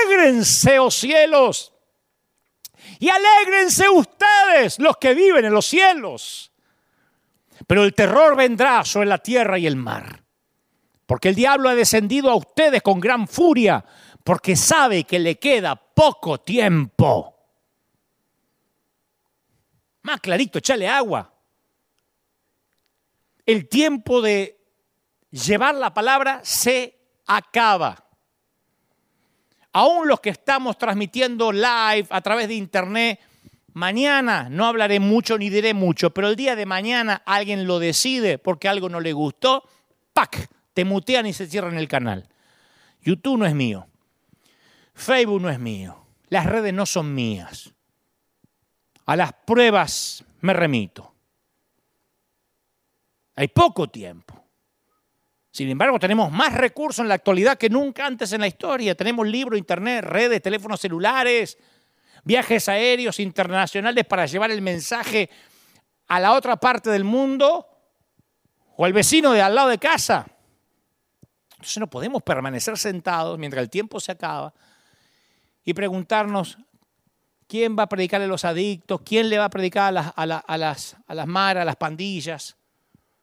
[0.08, 1.74] alégrense, oh cielos,
[2.98, 6.52] y alégrense ustedes, los que viven en los cielos.
[7.66, 10.24] Pero el terror vendrá sobre la tierra y el mar,
[11.04, 13.84] porque el diablo ha descendido a ustedes con gran furia
[14.24, 17.36] porque sabe que le queda poco tiempo.
[20.02, 21.32] Más clarito, echale agua.
[23.44, 24.60] El tiempo de
[25.30, 28.04] llevar la palabra se acaba.
[29.72, 33.20] Aún los que estamos transmitiendo live a través de internet,
[33.72, 38.38] mañana no hablaré mucho ni diré mucho, pero el día de mañana alguien lo decide
[38.38, 39.64] porque algo no le gustó,
[40.12, 40.48] ¡pac!
[40.74, 42.28] Te mutean y se cierran el canal.
[43.00, 43.86] YouTube no es mío.
[44.94, 47.72] Facebook no es mío, las redes no son mías.
[49.06, 51.12] A las pruebas me remito.
[53.34, 54.42] Hay poco tiempo.
[55.50, 58.94] Sin embargo, tenemos más recursos en la actualidad que nunca antes en la historia.
[58.94, 61.58] Tenemos libros, internet, redes, teléfonos celulares,
[62.24, 65.28] viajes aéreos internacionales para llevar el mensaje
[66.08, 67.66] a la otra parte del mundo
[68.76, 70.26] o al vecino de al lado de casa.
[71.52, 74.54] Entonces no podemos permanecer sentados mientras el tiempo se acaba
[75.64, 76.58] y preguntarnos
[77.46, 80.56] quién va a predicarle a los adictos, quién le va a predicar a las, a,
[80.56, 82.56] las, maras, a las pandillas,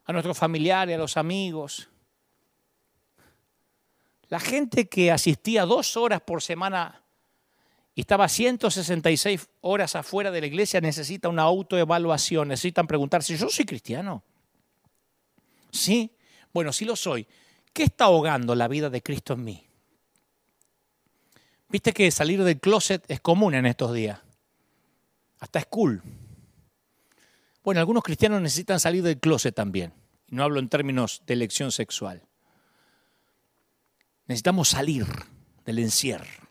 [0.05, 1.89] a nuestros familiares, a los amigos.
[4.27, 7.01] La gente que asistía dos horas por semana
[7.95, 13.65] y estaba 166 horas afuera de la iglesia necesita una autoevaluación, necesitan preguntarse, ¿yo soy
[13.65, 14.23] cristiano?
[15.71, 16.15] ¿Sí?
[16.53, 17.27] Bueno, sí lo soy.
[17.73, 19.68] ¿Qué está ahogando la vida de Cristo en mí?
[21.69, 24.19] Viste que salir del closet es común en estos días.
[25.39, 26.01] Hasta es cool.
[27.63, 29.93] Bueno, algunos cristianos necesitan salir del closet también.
[30.29, 32.23] No hablo en términos de elección sexual.
[34.25, 35.05] Necesitamos salir
[35.65, 36.49] del encierro.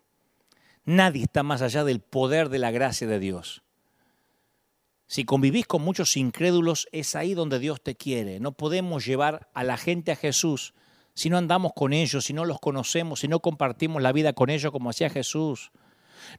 [0.84, 3.62] Nadie está más allá del poder de la gracia de Dios.
[5.06, 8.40] Si convivís con muchos incrédulos, es ahí donde Dios te quiere.
[8.40, 10.74] No podemos llevar a la gente a Jesús
[11.18, 14.50] si no andamos con ellos, si no los conocemos, si no compartimos la vida con
[14.50, 15.72] ellos como hacía Jesús.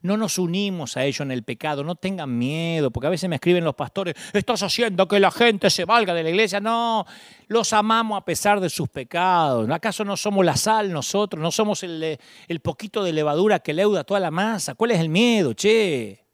[0.02, 3.36] No nos unimos a ellos en el pecado, no tengan miedo, porque a veces me
[3.36, 6.62] escriben los pastores, estás haciendo que la gente se valga de la iglesia.
[6.62, 7.06] No,
[7.50, 9.70] los amamos a pesar de sus pecados.
[9.70, 11.44] ¿Acaso no somos la sal nosotros?
[11.44, 12.18] ¿No somos el,
[12.48, 14.76] el poquito de levadura que leuda toda la masa?
[14.76, 16.29] ¿Cuál es el miedo, che?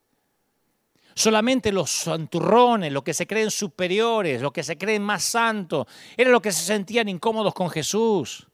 [1.17, 5.87] Solamente los santurrones, los que se creen superiores, los que se creen más santos,
[6.17, 8.45] eran los que se sentían incómodos con Jesús.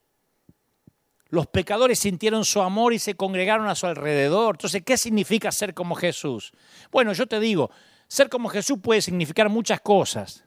[1.30, 4.56] Los pecadores sintieron su amor y se congregaron a su alrededor.
[4.56, 6.52] Entonces, ¿qué significa ser como Jesús?
[6.92, 7.72] Bueno, yo te digo,
[8.08, 10.46] ser como Jesús puede significar muchas cosas,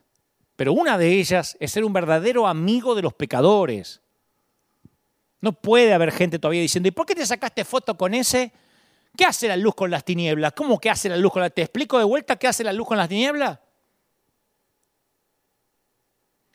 [0.55, 4.01] pero una de ellas es ser un verdadero amigo de los pecadores.
[5.41, 8.53] No puede haber gente todavía diciendo, ¿y por qué te sacaste foto con ese
[9.15, 10.53] ¿Qué hace la luz con las tinieblas?
[10.53, 12.87] ¿Cómo que hace la luz con las ¿Te explico de vuelta qué hace la luz
[12.87, 13.59] con las tinieblas?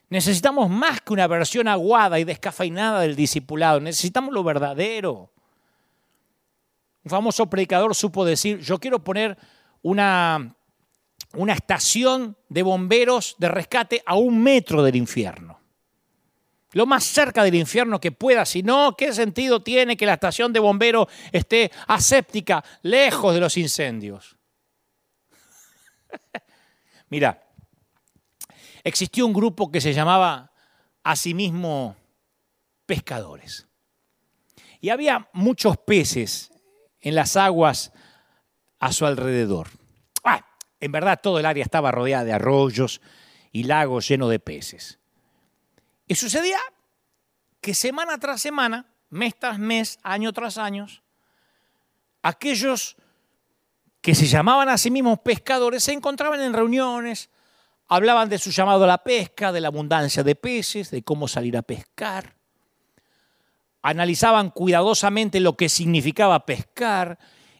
[0.09, 3.79] Necesitamos más que una versión aguada y descafeinada del discipulado.
[3.79, 5.31] Necesitamos lo verdadero.
[7.03, 9.37] Un famoso predicador supo decir, yo quiero poner
[9.81, 10.53] una,
[11.33, 15.60] una estación de bomberos de rescate a un metro del infierno
[16.73, 18.45] lo más cerca del infierno que pueda.
[18.45, 23.57] Si no, ¿qué sentido tiene que la estación de bomberos esté aséptica, lejos de los
[23.57, 24.37] incendios?
[27.09, 27.43] Mira,
[28.83, 30.51] existió un grupo que se llamaba
[31.03, 31.95] a sí mismo
[32.85, 33.67] pescadores.
[34.79, 36.51] Y había muchos peces
[37.01, 37.91] en las aguas
[38.79, 39.69] a su alrededor.
[40.23, 40.45] Ah,
[40.79, 43.01] en verdad todo el área estaba rodeada de arroyos
[43.51, 45.00] y lagos llenos de peces.
[46.11, 46.59] Y sucedía
[47.61, 50.85] que semana tras semana, mes tras mes, año tras año,
[52.21, 52.97] aquellos
[54.01, 57.29] que se llamaban a sí mismos pescadores se encontraban en reuniones,
[57.87, 61.55] hablaban de su llamado a la pesca, de la abundancia de peces, de cómo salir
[61.55, 62.35] a pescar,
[63.81, 67.19] analizaban cuidadosamente lo que significaba pescar,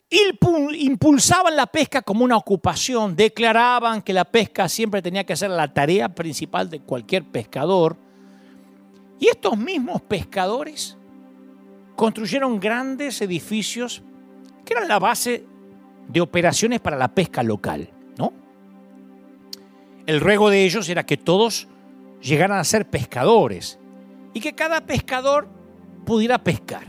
[0.10, 5.74] impulsaban la pesca como una ocupación, declaraban que la pesca siempre tenía que ser la
[5.74, 8.11] tarea principal de cualquier pescador,
[9.22, 10.98] y estos mismos pescadores
[11.96, 14.02] construyeron grandes edificios
[14.66, 15.46] que eran la base
[16.08, 18.34] de operaciones para la pesca local, ¿no?
[20.08, 21.68] El ruego de ellos era que todos
[22.20, 23.78] llegaran a ser pescadores
[24.34, 25.48] y que cada pescador
[26.04, 26.88] pudiera pescar.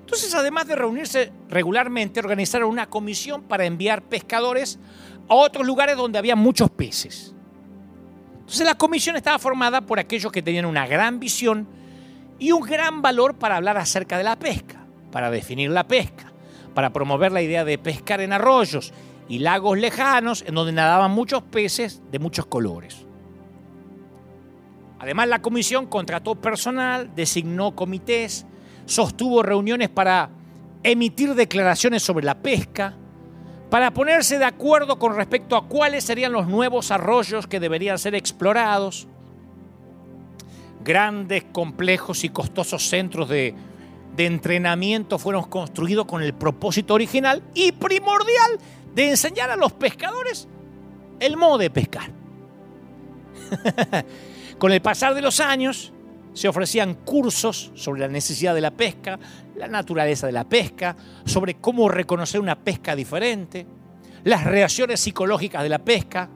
[0.00, 4.78] Entonces, además de reunirse regularmente, organizaron una comisión para enviar pescadores
[5.26, 7.34] a otros lugares donde había muchos peces.
[8.48, 11.68] Entonces la comisión estaba formada por aquellos que tenían una gran visión
[12.38, 16.32] y un gran valor para hablar acerca de la pesca, para definir la pesca,
[16.72, 18.94] para promover la idea de pescar en arroyos
[19.28, 23.04] y lagos lejanos en donde nadaban muchos peces de muchos colores.
[24.98, 28.46] Además, la comisión contrató personal, designó comités,
[28.86, 30.30] sostuvo reuniones para
[30.82, 32.96] emitir declaraciones sobre la pesca,
[33.70, 38.14] para ponerse de acuerdo con respecto a cuáles serían los nuevos arroyos que deberían ser
[38.14, 39.06] explorados.
[40.82, 43.54] Grandes, complejos y costosos centros de,
[44.16, 48.58] entrenamiento fueron construidos con el propósito original y primordial
[48.92, 50.48] de enseñar a los pescadores
[51.20, 52.10] el modo de pescar.
[54.58, 55.92] con el pasar de los años,
[56.38, 59.18] se ofrecían cursos sobre la necesidad de la pesca,
[59.56, 63.66] la naturaleza de la pesca, sobre cómo reconocer una pesca diferente,
[64.22, 66.28] las reacciones psicológicas de la pesca,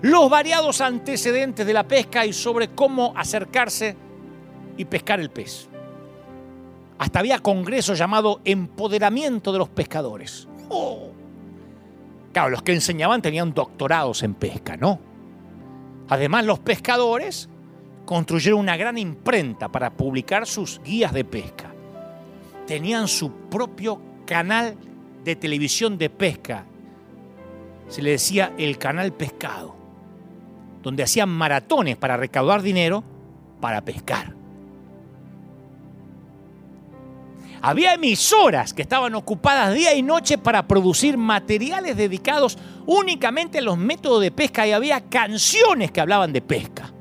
[0.00, 3.94] los variados antecedentes de la pesca y sobre cómo acercarse
[4.78, 5.68] y pescar el pez.
[6.96, 10.48] Hasta había congresos llamado Empoderamiento de los Pescadores.
[12.32, 14.98] Claro, los que enseñaban tenían doctorados en pesca, ¿no?
[16.08, 17.50] Además, los pescadores
[18.04, 21.72] construyeron una gran imprenta para publicar sus guías de pesca.
[22.66, 24.76] Tenían su propio canal
[25.22, 26.64] de televisión de pesca.
[27.88, 29.74] Se le decía el canal pescado,
[30.82, 33.04] donde hacían maratones para recaudar dinero
[33.60, 34.34] para pescar.
[37.62, 43.78] Había emisoras que estaban ocupadas día y noche para producir materiales dedicados únicamente a los
[43.78, 46.93] métodos de pesca y había canciones que hablaban de pesca.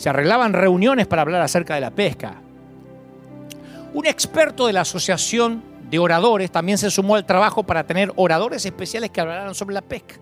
[0.00, 2.36] Se arreglaban reuniones para hablar acerca de la pesca.
[3.92, 8.64] Un experto de la Asociación de Oradores también se sumó al trabajo para tener oradores
[8.64, 10.14] especiales que hablaran sobre la pesca.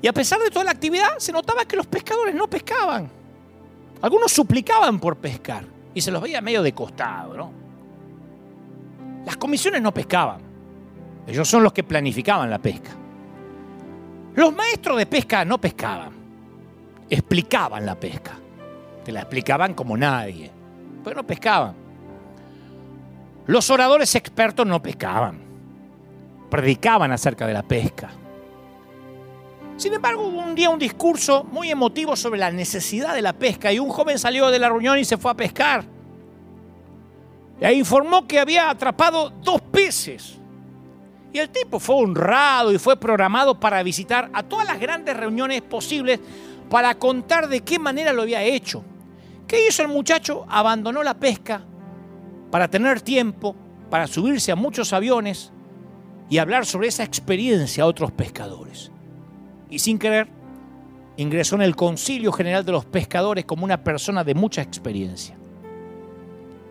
[0.00, 3.10] Y a pesar de toda la actividad, se notaba que los pescadores no pescaban.
[4.00, 7.50] Algunos suplicaban por pescar y se los veía medio de costado, ¿no?
[9.26, 10.40] Las comisiones no pescaban.
[11.26, 12.92] Ellos son los que planificaban la pesca.
[14.36, 16.12] Los maestros de pesca no pescaban,
[17.10, 18.38] explicaban la pesca.
[19.04, 20.50] Te la explicaban como nadie,
[21.02, 21.74] pero no pescaban.
[23.46, 25.38] Los oradores expertos no pescaban,
[26.50, 28.10] predicaban acerca de la pesca.
[29.76, 33.72] Sin embargo, hubo un día un discurso muy emotivo sobre la necesidad de la pesca
[33.72, 35.84] y un joven salió de la reunión y se fue a pescar.
[37.60, 40.38] E informó que había atrapado dos peces.
[41.32, 45.60] Y el tipo fue honrado y fue programado para visitar a todas las grandes reuniones
[45.62, 46.20] posibles
[46.70, 48.84] para contar de qué manera lo había hecho.
[49.46, 50.46] ¿Qué hizo el muchacho?
[50.48, 51.62] Abandonó la pesca
[52.50, 53.54] para tener tiempo,
[53.90, 55.52] para subirse a muchos aviones
[56.30, 58.90] y hablar sobre esa experiencia a otros pescadores.
[59.68, 60.28] Y sin querer,
[61.16, 65.36] ingresó en el Concilio General de los Pescadores como una persona de mucha experiencia.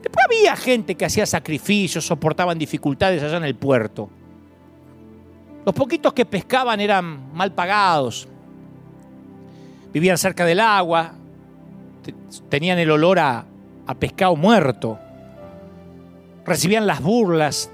[0.02, 4.10] Después había gente que hacía sacrificios, soportaban dificultades allá en el puerto.
[5.66, 8.28] Los poquitos que pescaban eran mal pagados.
[9.94, 11.14] Vivían cerca del agua,
[12.50, 13.46] tenían el olor a,
[14.00, 15.00] pescado muerto.
[16.46, 17.72] Recibían las burlas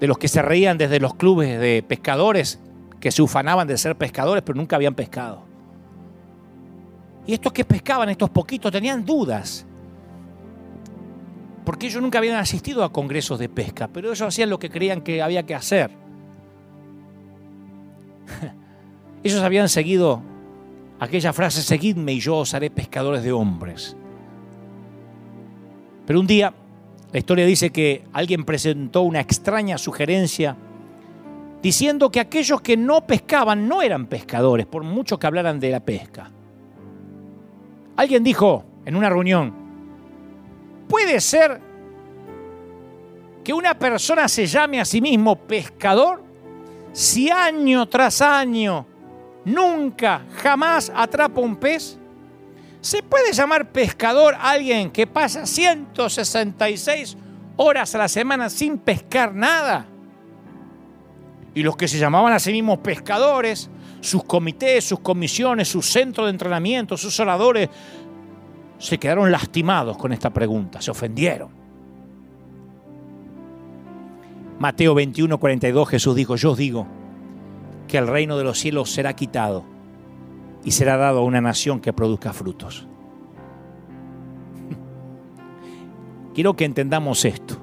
[0.00, 2.60] de los que se reían desde los clubes de pescadores
[3.00, 5.42] que se ufanaban de ser pescadores pero nunca habían pescado.
[7.26, 9.66] Y estos que pescaban, estos poquitos, tenían dudas.
[11.64, 15.02] Porque ellos nunca habían asistido a congresos de pesca, pero ellos hacían lo que creían
[15.02, 15.90] que había que hacer.
[19.22, 20.22] Ellos habían seguido
[21.00, 23.96] aquella frase, seguidme y yo os haré pescadores de hombres.
[26.06, 26.52] Pero un día
[27.12, 30.56] la historia dice que alguien presentó una extraña sugerencia
[31.62, 35.80] diciendo que aquellos que no pescaban no eran pescadores, por mucho que hablaran de la
[35.80, 36.30] pesca.
[37.96, 39.54] Alguien dijo en una reunión,
[40.86, 41.60] ¿puede ser
[43.42, 46.22] que una persona se llame a sí mismo pescador
[46.92, 48.86] si año tras año
[49.48, 51.98] nunca, jamás atrapa un pez?
[52.80, 57.16] ¿Se puede llamar pescador alguien que pasa 166
[57.56, 59.86] horas a la semana sin pescar nada?
[61.54, 63.68] Y los que se llamaban a sí mismos pescadores,
[64.00, 67.68] sus comités, sus comisiones, sus centros de entrenamiento, sus oradores,
[68.78, 71.48] se quedaron lastimados con esta pregunta, se ofendieron.
[74.60, 76.97] Mateo 21, 42 Jesús dijo, yo os digo
[77.88, 79.64] que el reino de los cielos será quitado
[80.62, 82.86] y será dado a una nación que produzca frutos.
[86.34, 87.56] Quiero que entendamos esto.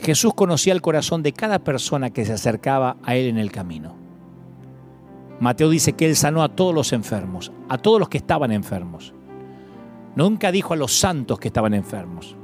[0.00, 3.96] Jesús conocía el corazón de cada persona que se acercaba a Él en el camino.
[5.40, 9.14] Mateo dice que Él sanó a todos los enfermos, a todos los que estaban enfermos.
[10.14, 12.36] Nunca dijo a los santos que estaban enfermos,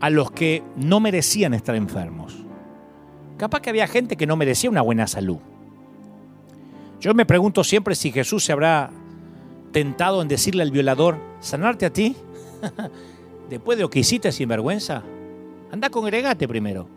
[0.00, 2.44] a los que no merecían estar enfermos.
[3.36, 5.38] Capaz que había gente que no merecía una buena salud.
[7.00, 8.90] Yo me pregunto siempre si Jesús se habrá
[9.72, 12.14] tentado en decirle al violador, sanarte a ti,
[13.48, 15.02] después de lo que hiciste sin vergüenza.
[15.72, 16.88] Anda, congregate primero.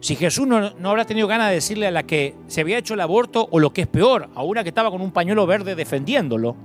[0.00, 2.94] Si Jesús no, no, habrá tenido ganas de decirle a la que se había hecho
[2.94, 5.74] el aborto, o lo que es peor, a una que estaba con un pañuelo verde
[5.74, 6.56] defendiéndolo,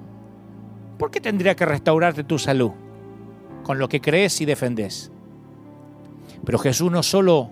[0.98, 2.72] ¿por qué tendría que restaurarte tu salud
[3.64, 5.12] con lo que crees y defendes?
[6.46, 7.52] Pero Jesús no solo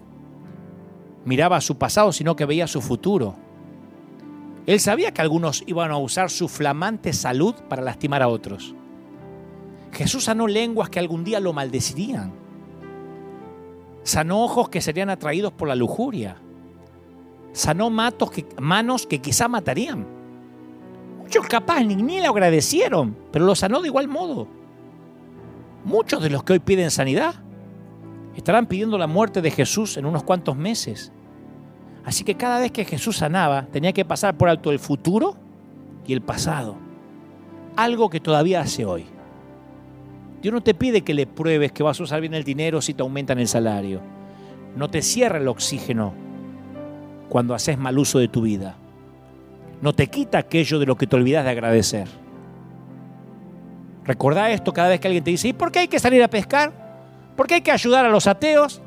[1.26, 3.47] miraba su pasado, sino que veía su futuro.
[4.68, 8.76] Él sabía que algunos iban a usar su flamante salud para lastimar a otros.
[9.94, 12.34] Jesús sanó lenguas que algún día lo maldecirían.
[14.04, 16.36] Sanó ojos que serían atraídos por la lujuria.
[17.54, 20.06] Sanó matos que, manos que quizá matarían.
[21.20, 24.50] Muchos capaz ni, ni le agradecieron, pero lo sanó de igual modo.
[25.86, 27.36] Muchos de los que hoy piden sanidad
[28.36, 31.14] estarán pidiendo la muerte de Jesús en unos cuantos meses.
[32.08, 35.36] Así que cada vez que Jesús sanaba, tenía que pasar por alto el futuro
[36.06, 36.78] y el pasado.
[37.76, 39.06] Algo que todavía hace hoy.
[40.42, 42.94] Dios no te pide que le pruebes que vas a usar bien el dinero si
[42.94, 44.00] te aumentan el salario.
[44.78, 46.14] No te cierra el oxígeno
[47.28, 48.78] cuando haces mal uso de tu vida.
[49.82, 52.08] No te quita aquello de lo que te olvidas de agradecer.
[54.06, 56.30] Recordá esto cada vez que alguien te dice, ¿y por qué hay que salir a
[56.30, 56.72] pescar?
[57.36, 58.82] ¿Por qué hay que ayudar a los ateos?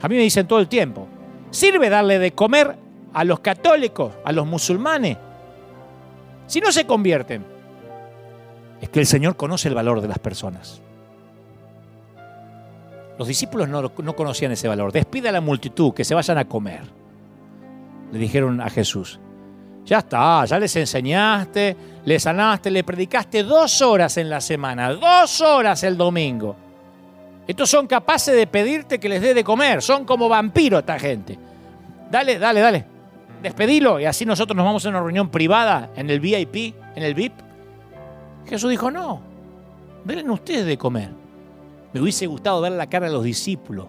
[0.00, 1.08] A mí me dicen todo el tiempo,
[1.54, 2.74] ¿Sirve darle de comer
[3.12, 5.16] a los católicos, a los musulmanes?
[6.48, 7.44] Si no se convierten,
[8.80, 10.82] es que el Señor conoce el valor de las personas.
[13.16, 14.90] Los discípulos no, no conocían ese valor.
[14.90, 16.82] Despide a la multitud, que se vayan a comer.
[18.10, 19.20] Le dijeron a Jesús.
[19.84, 25.40] Ya está, ya les enseñaste, les sanaste, le predicaste dos horas en la semana, dos
[25.40, 26.63] horas el domingo.
[27.46, 29.82] Estos son capaces de pedirte que les dé de comer.
[29.82, 31.38] Son como vampiros esta gente.
[32.10, 32.84] Dale, dale, dale.
[33.42, 37.14] Despedilo y así nosotros nos vamos a una reunión privada en el VIP, en el
[37.14, 37.34] VIP.
[38.46, 39.20] Jesús dijo, no,
[40.04, 41.10] denle ustedes de comer.
[41.92, 43.86] Me hubiese gustado ver la cara de los discípulos.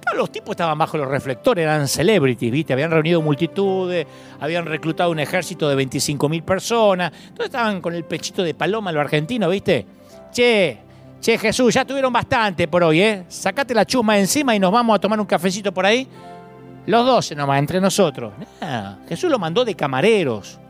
[0.00, 2.72] Claro, los tipos estaban bajo los reflectores, eran celebrities, ¿viste?
[2.72, 4.06] Habían reunido multitudes,
[4.40, 7.12] habían reclutado un ejército de 25 mil personas.
[7.12, 9.86] Entonces estaban con el pechito de paloma los argentinos, ¿viste?
[10.30, 10.78] Che,
[11.24, 13.24] Che, Jesús, ya tuvieron bastante por hoy, ¿eh?
[13.28, 16.06] Sacate la chusma encima y nos vamos a tomar un cafecito por ahí.
[16.84, 18.34] Los dos nomás, entre nosotros.
[19.08, 20.60] Jesús lo mandó de camareros.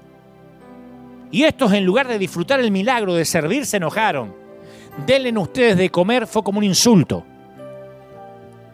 [1.32, 4.32] Y estos, en lugar de disfrutar el milagro de servir, se enojaron.
[5.04, 7.24] Denle ustedes de comer fue como un insulto.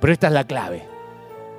[0.02, 0.86] Pero esta es la clave.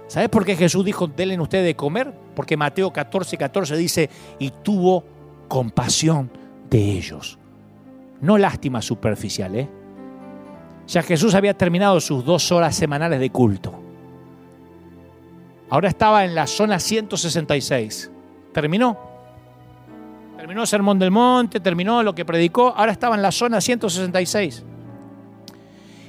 [0.05, 2.13] ¿Sabes por qué Jesús dijo, denle ustedes de comer?
[2.35, 4.07] Porque Mateo 14, 14 dice,
[4.37, 5.03] y tuvo
[5.47, 6.29] compasión
[6.69, 7.39] de ellos.
[8.19, 9.80] No lástima superficial, ¿eh?
[10.91, 13.73] Ya Jesús había terminado sus dos horas semanales de culto.
[15.69, 18.11] Ahora estaba en la zona 166.
[18.51, 18.99] Terminó.
[20.35, 22.73] Terminó el Sermón del Monte, terminó lo que predicó.
[22.75, 24.65] Ahora estaba en la zona 166.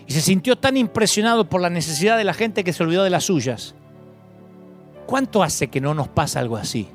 [0.08, 3.10] Y se sintió tan impresionado por la necesidad de la gente que se olvidó de
[3.10, 3.76] las suyas.
[5.06, 6.88] ¿Cuánto hace que no nos pasa algo así?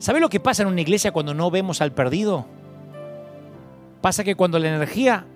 [0.00, 2.44] ¿Sabe lo que pasa en una iglesia cuando no vemos al perdido?
[4.00, 5.26] Pasa que cuando la energía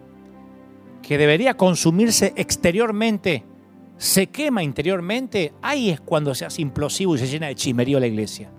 [1.09, 3.43] que debería consumirse exteriormente
[3.97, 8.07] se quema interiormente, ahí es cuando se hace implosivo y se llena de chimerío la
[8.07, 8.51] iglesia.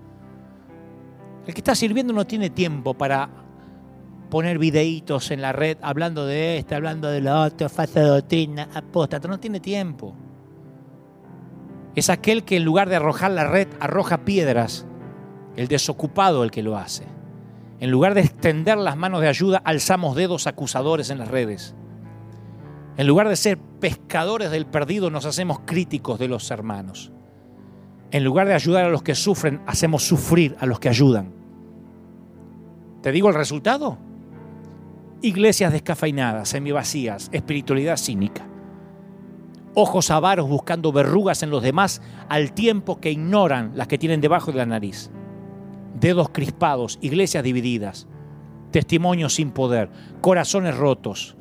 [1.46, 3.30] El que está sirviendo no tiene tiempo para
[4.32, 9.28] poner videitos en la red hablando de esto, hablando de lo otro, falsa doctrina, apóstata,
[9.28, 10.16] no tiene tiempo.
[11.94, 14.88] Es aquel que en lugar de arrojar la red arroja piedras,
[15.56, 17.04] el desocupado el que lo hace.
[17.80, 21.76] En lugar de extender las manos de ayuda, alzamos dedos acusadores en las redes.
[22.98, 27.12] En lugar de ser pescadores del perdido, nos hacemos críticos de los hermanos.
[28.12, 31.32] En lugar de ayudar a los que sufren, hacemos sufrir a los que ayudan.
[33.02, 33.98] ¿Te digo el resultado?
[35.22, 38.48] Iglesias descafeinadas, semivacías, espiritualidad cínica.
[39.76, 44.52] Ojos avaros buscando verrugas en los demás al tiempo que ignoran las que tienen debajo
[44.52, 45.12] de la nariz.
[46.00, 48.08] Dedos crispados, iglesias divididas,
[48.72, 49.90] testimonios sin poder,
[50.22, 51.38] corazones rotos,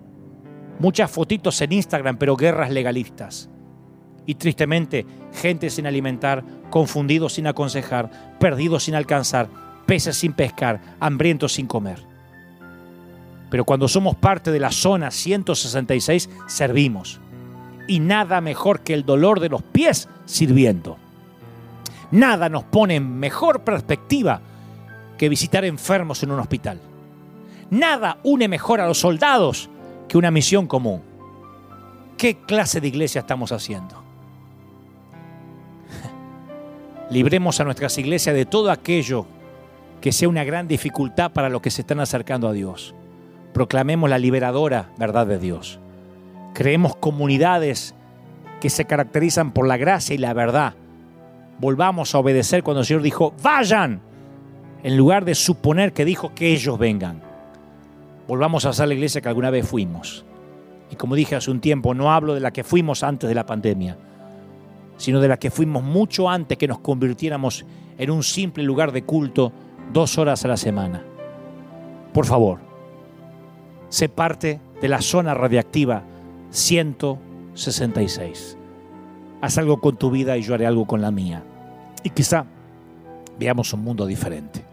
[0.78, 3.50] Muchas fotitos en Instagram, pero guerras legalistas.
[4.26, 9.48] Y tristemente, gente sin alimentar, confundidos sin aconsejar, perdidos sin alcanzar,
[9.86, 12.04] peces sin pescar, hambrientos sin comer.
[13.50, 17.20] Pero cuando somos parte de la zona 166, servimos.
[17.86, 20.98] Y nada mejor que el dolor de los pies sirviendo.
[22.10, 24.42] Nada nos pone en mejor perspectiva
[25.16, 26.80] que visitar enfermos en un hospital.
[27.70, 29.70] Nada une mejor a los soldados
[30.08, 31.02] que una misión común.
[32.16, 34.02] ¿Qué clase de iglesia estamos haciendo?
[37.10, 39.26] Libremos a nuestras iglesias de todo aquello
[40.00, 42.94] que sea una gran dificultad para los que se están acercando a Dios.
[43.52, 45.78] Proclamemos la liberadora verdad de Dios.
[46.54, 47.94] Creemos comunidades
[48.60, 50.74] que se caracterizan por la gracia y la verdad.
[51.60, 54.00] Volvamos a obedecer cuando el Señor dijo, vayan,
[54.82, 57.27] en lugar de suponer que dijo que ellos vengan
[58.28, 60.24] volvamos a ser la iglesia que alguna vez fuimos.
[60.90, 63.46] Y como dije hace un tiempo, no hablo de la que fuimos antes de la
[63.46, 63.96] pandemia,
[64.98, 67.64] sino de la que fuimos mucho antes que nos convirtiéramos
[67.96, 69.52] en un simple lugar de culto
[69.92, 71.02] dos horas a la semana.
[72.12, 72.58] Por favor,
[73.88, 76.04] sé parte de la zona radiactiva
[76.50, 78.56] 166.
[79.40, 81.42] Haz algo con tu vida y yo haré algo con la mía.
[82.02, 82.44] Y quizá
[83.38, 84.64] veamos un mundo diferente.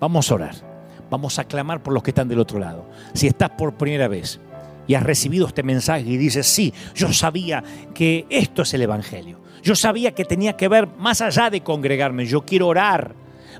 [0.00, 0.69] Vamos a orar.
[1.10, 2.86] Vamos a clamar por los que están del otro lado.
[3.12, 4.40] Si estás por primera vez
[4.86, 7.62] y has recibido este mensaje y dices, sí, yo sabía
[7.92, 9.40] que esto es el Evangelio.
[9.62, 12.24] Yo sabía que tenía que ver más allá de congregarme.
[12.26, 13.14] Yo quiero orar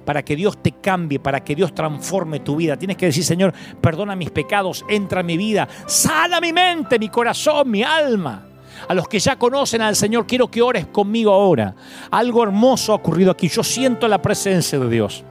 [0.05, 2.77] para que Dios te cambie, para que Dios transforme tu vida.
[2.77, 7.09] Tienes que decir, Señor, perdona mis pecados, entra en mi vida, sana mi mente, mi
[7.09, 8.47] corazón, mi alma.
[8.89, 11.75] A los que ya conocen al Señor, quiero que ores conmigo ahora.
[12.11, 13.49] Algo hermoso ha ocurrido aquí.
[13.49, 15.25] Yo siento la presencia de Dios.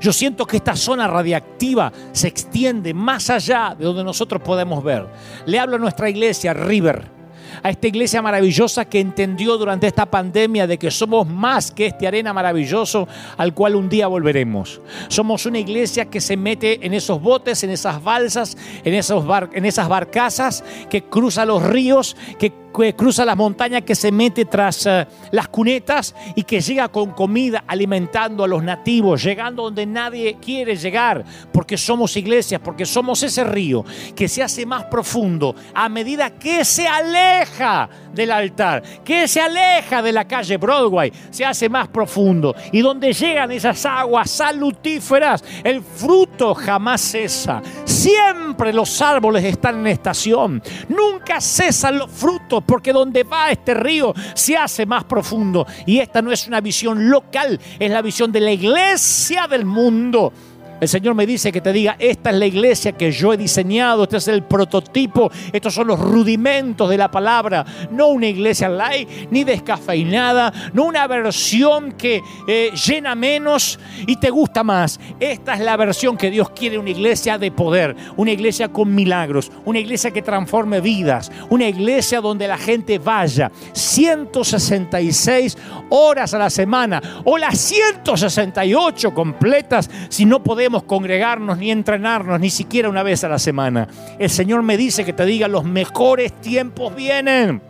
[0.00, 5.06] Yo siento que esta zona radiactiva se extiende más allá de donde nosotros podemos ver.
[5.46, 7.16] Le hablo a nuestra iglesia, River
[7.62, 12.06] a esta iglesia maravillosa que entendió durante esta pandemia de que somos más que este
[12.06, 14.80] arena maravilloso al cual un día volveremos.
[15.08, 20.64] Somos una iglesia que se mete en esos botes, en esas balsas, en, esas barcazas,
[20.90, 25.48] que cruza los ríos, que que cruza las montañas, que se mete tras eh, las
[25.48, 31.24] cunetas y que llega con comida alimentando a los nativos, llegando donde nadie quiere llegar,
[31.52, 33.84] porque somos iglesias, porque somos ese río
[34.14, 40.02] que se hace más profundo a medida que se aleja del altar, que se aleja
[40.02, 42.54] de la calle Broadway, se hace más profundo.
[42.72, 47.62] Y donde llegan esas aguas salutíferas, el fruto jamás cesa.
[47.84, 50.62] Siempre los árboles están en estación.
[50.88, 55.66] Nunca cesan los frutos porque donde va este río se hace más profundo.
[55.86, 60.32] Y esta no es una visión local, es la visión de la iglesia del mundo.
[60.80, 64.02] El Señor me dice que te diga, esta es la iglesia que yo he diseñado,
[64.02, 69.08] este es el prototipo, estos son los rudimentos de la palabra, no una iglesia light,
[69.30, 75.00] ni descafeinada, no una versión que eh, llena menos y te gusta más.
[75.18, 79.50] Esta es la versión que Dios quiere, una iglesia de poder, una iglesia con milagros,
[79.64, 85.56] una iglesia que transforme vidas, una iglesia donde la gente vaya 166
[85.88, 92.50] horas a la semana o las 168 completas si no podemos congregarnos ni entrenarnos ni
[92.50, 93.88] siquiera una vez a la semana.
[94.18, 97.62] El Señor me dice que te diga los mejores tiempos vienen.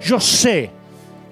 [0.00, 0.77] Yo sé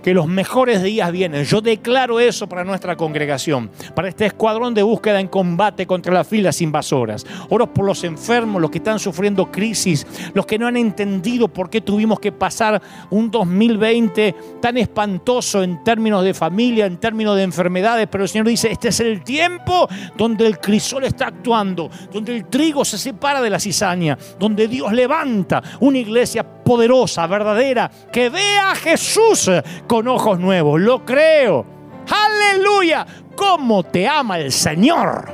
[0.06, 1.42] que los mejores días vienen.
[1.42, 6.28] Yo declaro eso para nuestra congregación, para este escuadrón de búsqueda en combate contra las
[6.28, 7.26] filas invasoras.
[7.48, 11.68] Oro por los enfermos, los que están sufriendo crisis, los que no han entendido por
[11.68, 12.80] qué tuvimos que pasar
[13.10, 18.46] un 2020 tan espantoso en términos de familia, en términos de enfermedades, pero el Señor
[18.46, 23.42] dice, este es el tiempo donde el crisol está actuando, donde el trigo se separa
[23.42, 29.48] de la cizaña, donde Dios levanta una iglesia poderosa, verdadera, que vea a Jesús
[29.86, 30.80] con ojos nuevos.
[30.80, 31.64] Lo creo.
[32.10, 33.06] Aleluya.
[33.36, 35.32] ¿Cómo te ama el Señor?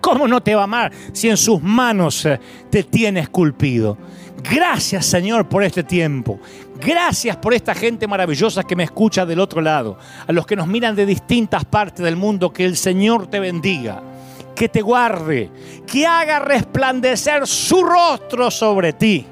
[0.00, 2.26] ¿Cómo no te va a amar si en sus manos
[2.70, 3.98] te tiene esculpido?
[4.50, 6.40] Gracias Señor por este tiempo.
[6.80, 9.98] Gracias por esta gente maravillosa que me escucha del otro lado.
[10.26, 14.02] A los que nos miran de distintas partes del mundo, que el Señor te bendiga.
[14.54, 15.50] Que te guarde.
[15.86, 19.26] Que haga resplandecer su rostro sobre ti.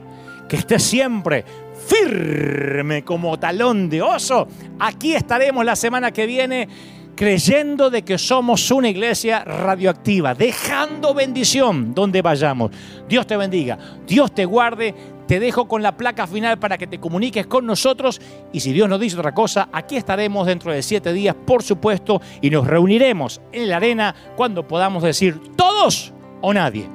[0.53, 1.47] Que esté siempre
[1.87, 4.47] firme como talón de oso.
[4.81, 6.69] Aquí estaremos la semana que viene
[7.17, 12.71] creyendo de que somos una iglesia radioactiva, dejando bendición donde vayamos.
[13.09, 14.95] Dios te bendiga, Dios te guarde.
[15.27, 18.21] Te dejo con la placa final para que te comuniques con nosotros
[18.53, 22.21] y si Dios nos dice otra cosa, aquí estaremos dentro de siete días, por supuesto,
[22.43, 26.13] y nos reuniremos en la arena cuando podamos decir todos
[26.43, 26.87] o nadie.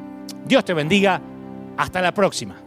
[0.46, 1.20] Dios te bendiga.
[1.76, 2.67] Hasta la próxima.